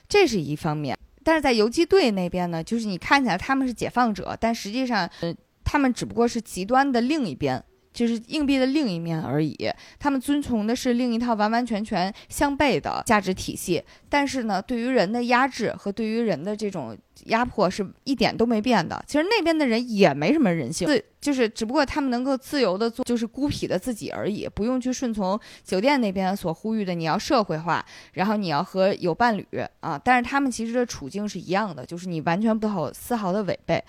[0.08, 0.98] 这是一方面。
[1.24, 5.34] 但是在游击队那边呢，就是你看起来他们是解放者，但实际上，呃，
[5.64, 7.64] 他们只不过是极端的另一边。
[7.92, 9.56] 就是硬币的另一面而已，
[9.98, 13.84] 他们遵从的是另一套完完全全相悖的价值体系。
[14.08, 19.04] 但是呢，对于人的压制和对于人的这种压迫是一点都没变的。
[19.08, 27.84] 其实那边的人也没什么人性，自，就是只不过他们能够自由的做，就是孤僻的自己而已，不用去顺从酒店那边所呼吁的你要社会化，
[28.14, 29.46] 然后你要和有伴侣
[29.82, 30.00] 啊。
[30.04, 33.84] 但是他们其实的处境是一样的，就是你完全不好丝毫的违背。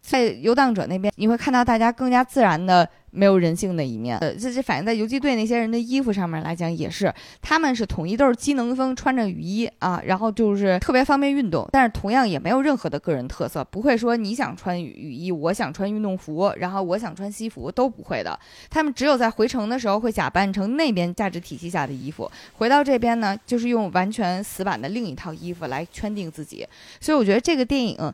[0.00, 2.88] 在游荡者那边，你会看到大家更加自然的。
[3.12, 4.18] 没有人性的一面。
[4.18, 18.38] 呃，这这反映在游击队那些人的衣服上面来讲，也是他们是统一都是机能风，穿着雨衣啊，然后就是特别方便运动，但是同样也没有任何的个人特色，不会说你想穿雨衣，我想穿运动服，然后我想穿西服都不会的。
[18.70, 26.66] 他们只有在回城的时候会假扮成那边价值体系下的衣服，回到这边呢，就是用完全死板的另一套衣服来圈定自己。
[27.00, 28.12] 所以我觉得这个电影。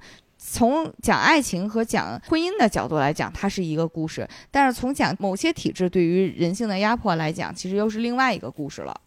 [0.51, 9.01] 从讲爱情和讲婚姻的角度来讲，它是一个故事；但是从讲某些体制对于人性的压迫来讲，其实又是另外一个故事了。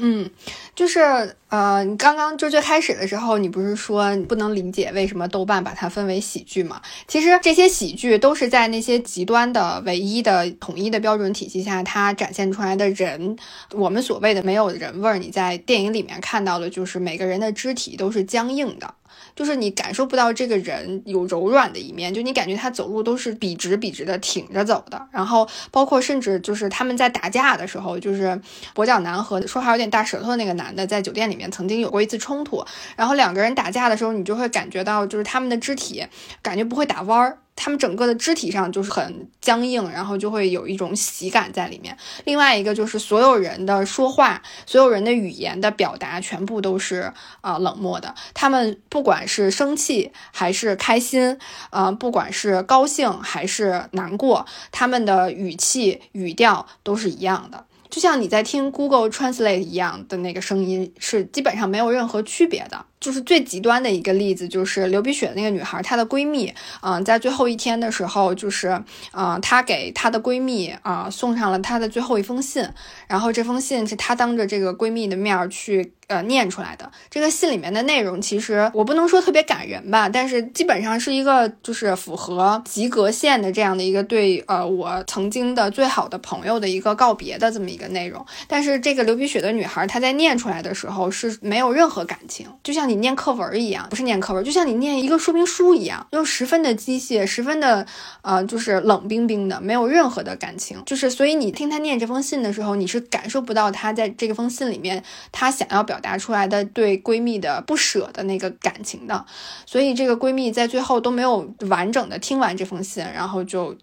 [0.00, 0.30] 嗯，
[0.76, 6.80] 就是呃，你刚刚就最开始的时候，你不是说不能理解为什么豆瓣把它分为喜剧嘛？
[7.08, 13.36] 其实这些喜剧都是在那些极端的、唯一的、统一的标准体系下，它展现出来的人，
[13.72, 15.18] 我们所谓的没有人味儿。
[15.18, 18.94] 你在电影里面看到的，就是每个人的肢体都是僵硬的。
[19.34, 28.40] 就是你感受不到这个人有柔软的一面，就你感觉他走路都是笔直笔直的挺着走的，然后包括甚至就是他们在打架的时候，就是
[28.74, 32.64] 跛脚男和说话有点大舌头的那个男的在酒店里面曾经有过一次冲突，
[32.96, 36.06] 然后两个人打架的时候，你就会感觉到就是他们的肢体
[36.42, 37.38] 感觉不会打弯儿。
[37.60, 41.96] 他们整个的肢体上就是很僵硬，然后就会有一种喜感在里面。
[42.24, 48.14] 另外一个就是所有人的说话，所有人的语言的表达全部都是啊冷漠的。
[48.32, 51.36] 他们不管是生气还是开心，
[51.70, 57.64] 呃，不管是高兴还是难过，他们的语气语调都是一样的。
[57.90, 62.84] 就像你在听 Google Translate 一样的那个声音，是基本上没有任何区别的。
[63.00, 66.52] 就是最极端的一个例子，就是流鼻血那个女孩，她的闺蜜，
[66.82, 72.68] 嗯，在最后一天的时候，就是，嗯，她给她的闺蜜啊送上了她的最后一封信，
[73.06, 75.92] 然后这封信是她当着这个闺蜜的面去。
[76.08, 88.24] 呃，念出来的这个信里面的内容，其实我不能说特别感人吧，但是基本上是一个就是符合及格线的这样的一个对呃我曾经的最好的朋友的一个告别的这么一个内容。
[88.46, 97.84] 但是这个流鼻血的女孩她在念出来的时候是没有任何感情，就像你念课文一样，不是念课文，就像你念一个说明书一样，又十分的机械，十分的
[98.22, 100.80] 呃就是冷冰冰的，没有任何的感情。
[100.86, 105.02] 就是所以你听她念这封信的时候，你是感受不到她在这封信里面
[105.32, 105.88] 她想要。
[105.88, 109.24] 表达出来的对闺蜜的不舍的那个感情的，
[109.64, 113.74] 所以这个闺蜜在最后都没有完整的听完这封信，然后就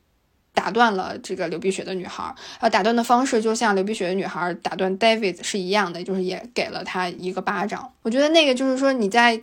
[0.56, 2.34] 打断了这个流鼻血的女孩。
[2.60, 7.91] 呃，打断的方式就像流鼻血的女孩打断 David 是一样的，就是也给了他一个巴掌。
[8.02, 9.40] 我觉得那个就是说你在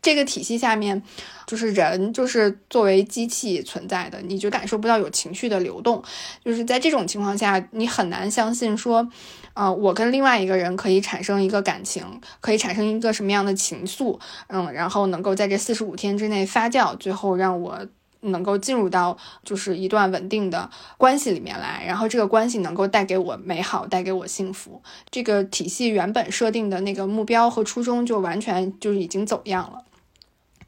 [0.00, 1.02] 这个体系下面，
[1.46, 6.00] 就是人就是作为机器存在的，你就感受不到有情绪的流动。
[6.44, 9.10] 就是在这种情况下，你很难相信说。
[9.52, 12.04] 啊，我跟另外一个人可以产生一个感情，
[12.40, 14.16] 可以产生一个什么样的情愫？
[14.46, 17.84] 嗯，然后能够在这四十五天之内发酵，最后让我
[18.20, 24.82] 能够进入到就是一段稳定的关系里面来，然后这个关系能够带给我美好，带给我幸福。
[25.10, 29.84] 这个体系原本设定的那个目标和初衷就完全就是已经走样了。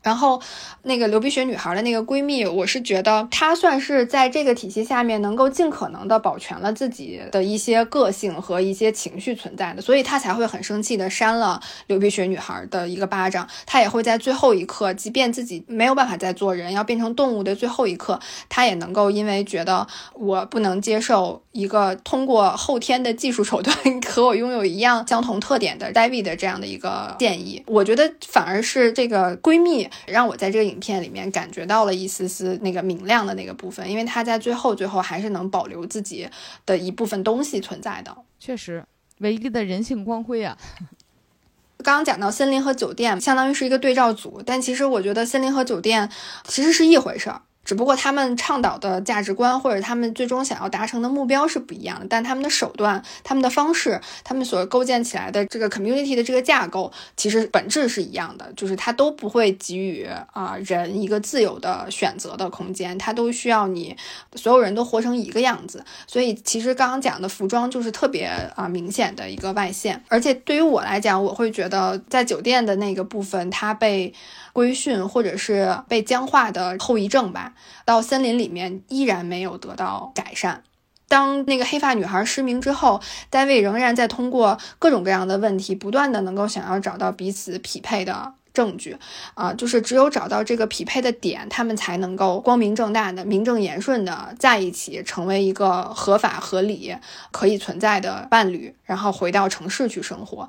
[0.02, 0.42] 然后，
[0.82, 13.48] 那个流鼻血女孩的那个闺蜜，我是觉得她算是在这个体系下面能够尽可能的保全了自己的一些个性和一些情绪存在的，所以她才会很生气的扇了流鼻血女孩的一个巴掌。
[13.64, 18.18] 她也会在最后一刻，即便自己没有办法再做人，要变成动物的最后一刻，
[18.48, 23.76] 她也能够因为觉得我不能接受一个通过后天的技术手段
[24.10, 29.88] 和我拥有一样相同特点的 David 的这样的一个建议，我觉得反而是这个闺蜜。
[30.06, 36.28] 让我在这个影片里面感觉到了一丝丝那个明亮的那个部分，因为他在最后最后还是能保留自己
[36.66, 38.16] 的一部分东西存在的。
[38.38, 38.84] 确实，
[39.18, 40.56] 唯一的人性光辉啊！
[41.82, 46.08] 刚刚讲到森林和酒店，相当于是一个对照组，但其实我觉得森林和酒店
[46.44, 47.42] 其实是一回事儿。
[47.64, 63.96] 只不过他们倡导的价值观或者他们最终想要达成的目标是不一样的，但他们的手段、他们的方式、他们所构建起来的这个 community 的这个架构，其实本质是一样的，就是它都不会给予啊人一个自由的选择的空间，它都需要你
[64.34, 65.84] 所有人都活成一个样子。
[66.06, 68.24] 所以其实刚刚讲的服装就是特别
[68.56, 74.12] 啊明显的一个外线，而且对于我来讲，我会觉得在酒店的那个部分，它被。
[74.52, 77.54] 规训或者是被僵化的后遗症吧，
[77.84, 80.62] 到森林里面依然没有得到改善。
[81.08, 88.96] 当那个黑发女孩失明之后，戴维仍然在通过各种各样的问题，不断的能够想要找到彼此匹配的证据。
[89.34, 96.96] 啊，就是只有找到这个匹配的点，他们才能够光明正大的、名正言顺的在一起，成为一个合法合理、
[97.30, 100.48] 可以存在的伴侣，然后回到城市去生活。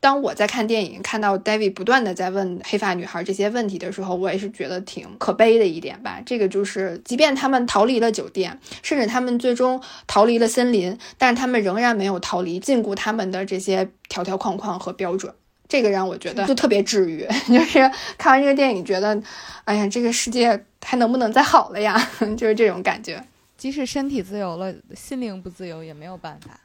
[0.00, 6.22] 当我在看电影，看到 David 不断的在问黑发女孩这些问题的时候，我也是觉得挺可悲的一点吧。
[6.24, 15.34] 这个就是，即便他们逃离了酒店，甚至他们最终逃离了森林，但是他们仍然没有逃离禁锢他们的这些条条框框和标准。
[15.68, 19.20] 这个让我觉得就特别治愈， 就是看完这个电影，觉得，
[19.64, 22.00] 哎呀，这个世界还能不能再好了呀？
[22.38, 23.22] 就是这种感觉。
[23.58, 26.58] 即使身体自由了，心灵不自由也没有办法。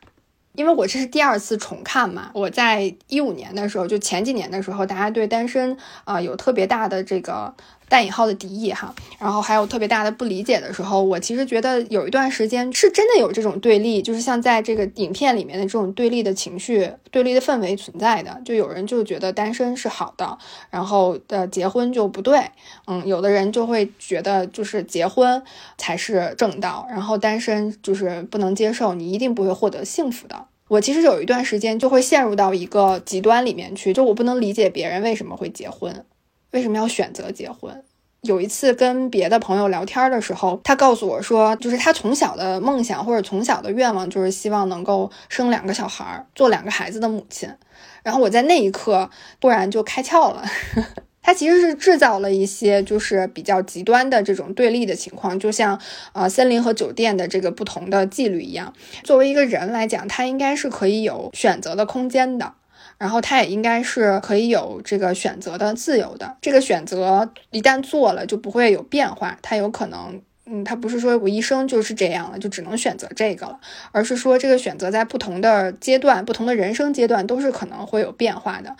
[0.53, 7.53] 因为我这是第二次重看嘛，我在一五年的时候，就前几年的时候，大家对单身啊有特别大的这个
[7.89, 20.37] 带引号的敌意哈，然后还有特别大的不理解的时候，我其实觉得有一段时间是真的有这种对立，就是像在这个影片里面的这种对立的情绪、对立的氛围存在的，就有人就觉得单身是好的，
[20.69, 22.39] 然后的结婚就不对，
[22.87, 25.41] 嗯，有的人就会觉得就是结婚
[25.77, 30.45] 才是正道，然后单身就是不能接受，你一定不会获得幸福的。
[30.69, 36.03] 我其实有一段时间就会陷入到一个极端里面去，就我不能理解别人为什么会结婚，
[36.53, 37.83] 为什么要选择结婚。
[38.21, 47.49] 有一次跟别的朋友聊天的时候，他告诉我说，就是他从小的梦想或者从小的愿望就是希望能够生两个小孩，做两个孩子的母亲。
[48.01, 49.09] 然后我在那一刻
[49.41, 50.43] 突然就开窍了。
[51.25, 55.79] 他其实是制造了一些就是比较极端的这种对立的情况，就像
[56.11, 58.73] 呃森林和酒店的这个不同的纪律一样。
[59.05, 62.53] 作为一个人来讲，他应该是可以有选择的空间的，
[62.97, 66.37] 然后他也应该是可以有这个选择的自由的。
[66.41, 69.37] 这个选择一旦做了，就不会有变化。
[69.41, 73.59] 他有可能，嗯，他不是说我一生就是这样了，就只能选择这个了，
[73.91, 78.75] 而是说这个选择在不同的阶段、不同的人生阶段都是可能会有变化的。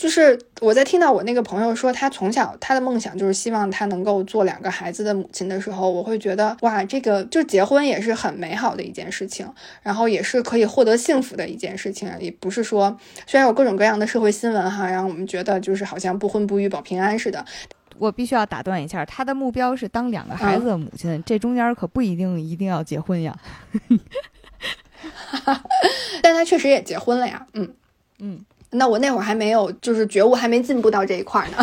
[0.00, 9.46] 就是我在听到我那个朋友说他从小他的梦想就是希望他能够做两个孩子的母亲的时候，我会觉得哇，这个就结婚也是很美好的一件事情，
[9.82, 12.96] 然后也是可以获得幸福的一件事情，也不是说
[13.26, 17.44] 虽然有各种各样的社会新闻哈，让我们觉得就是好像不婚不育保平安似的。
[17.98, 23.36] 我必须要打断一下，他的目标是当两个孩子的母亲，这中间可不一定一定要结婚呀。
[26.22, 27.74] 但他确实也结婚了呀，嗯
[28.20, 28.42] 嗯。
[28.70, 31.58] 那我那会儿还没有，就是觉悟还没进步到这一块呢。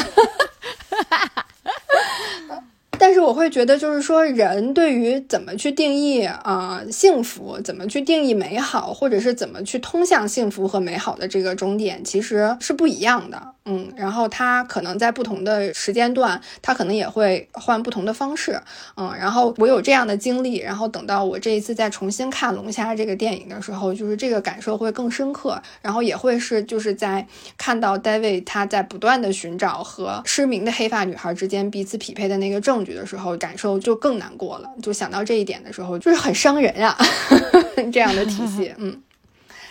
[3.00, 13.54] 但是我会觉得，就是说，人对于怎么去定义啊幸福，怎么去定义美好，或者是怎么去通向幸福和美好的这个终点，其实是不一样的。
[13.70, 18.58] 嗯，然后他可能在不同的时间段，他可能也会换不同的方式。
[18.96, 34.70] 嗯，然后我有这样的经历，然后等到我这一次再重新看《龙虾》这个电影的时候，就是这个感受会更深刻，然后也会是就是在看到 David 他在不断的寻找和失明的黑发女孩之间彼此匹配的那个证据的时候，感受就更难过了。
[34.82, 36.98] 就想到这一点的时候，就是很伤人啊，
[37.92, 39.02] 这样的体系，嗯。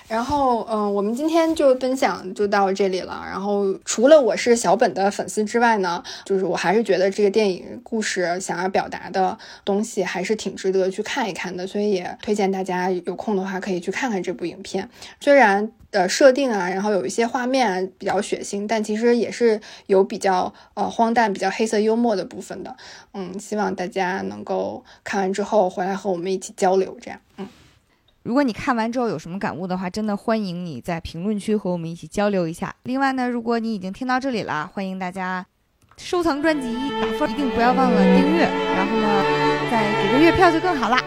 [0.08, 3.22] 然后，嗯，我们今天就分享就到这里了。
[3.26, 14.88] 然后，除了我是小本的粉丝之外呢，就是我还是觉得这个电影故事想要表达的东西还是挺值得去看一看的，所以也推荐大家有空的话可以去看看这部影片。
[15.18, 22.76] 虽然的设定啊，然后有一些画面比较血腥，但其实也是有比较呃荒诞、比较黑色幽默的部分的。
[23.12, 27.48] 嗯，希望大家能够看完之后回来和我们一起交流，这样，嗯。
[28.26, 32.74] 如果你看完之后有什么感悟的话，真的欢迎你在评论区和我们一起交流一下。
[32.82, 35.46] 另外呢，如果你已经听到这里了，欢迎大家
[35.96, 38.42] 收藏专辑、打分，一定不要忘了订阅。
[38.74, 39.22] 然后呢，
[39.70, 40.98] 再给个月票就更好啦。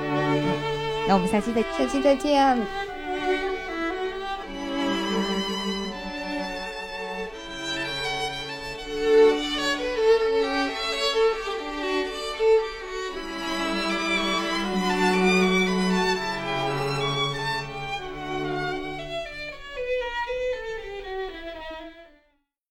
[1.10, 2.89] 那我们下期再下期再见。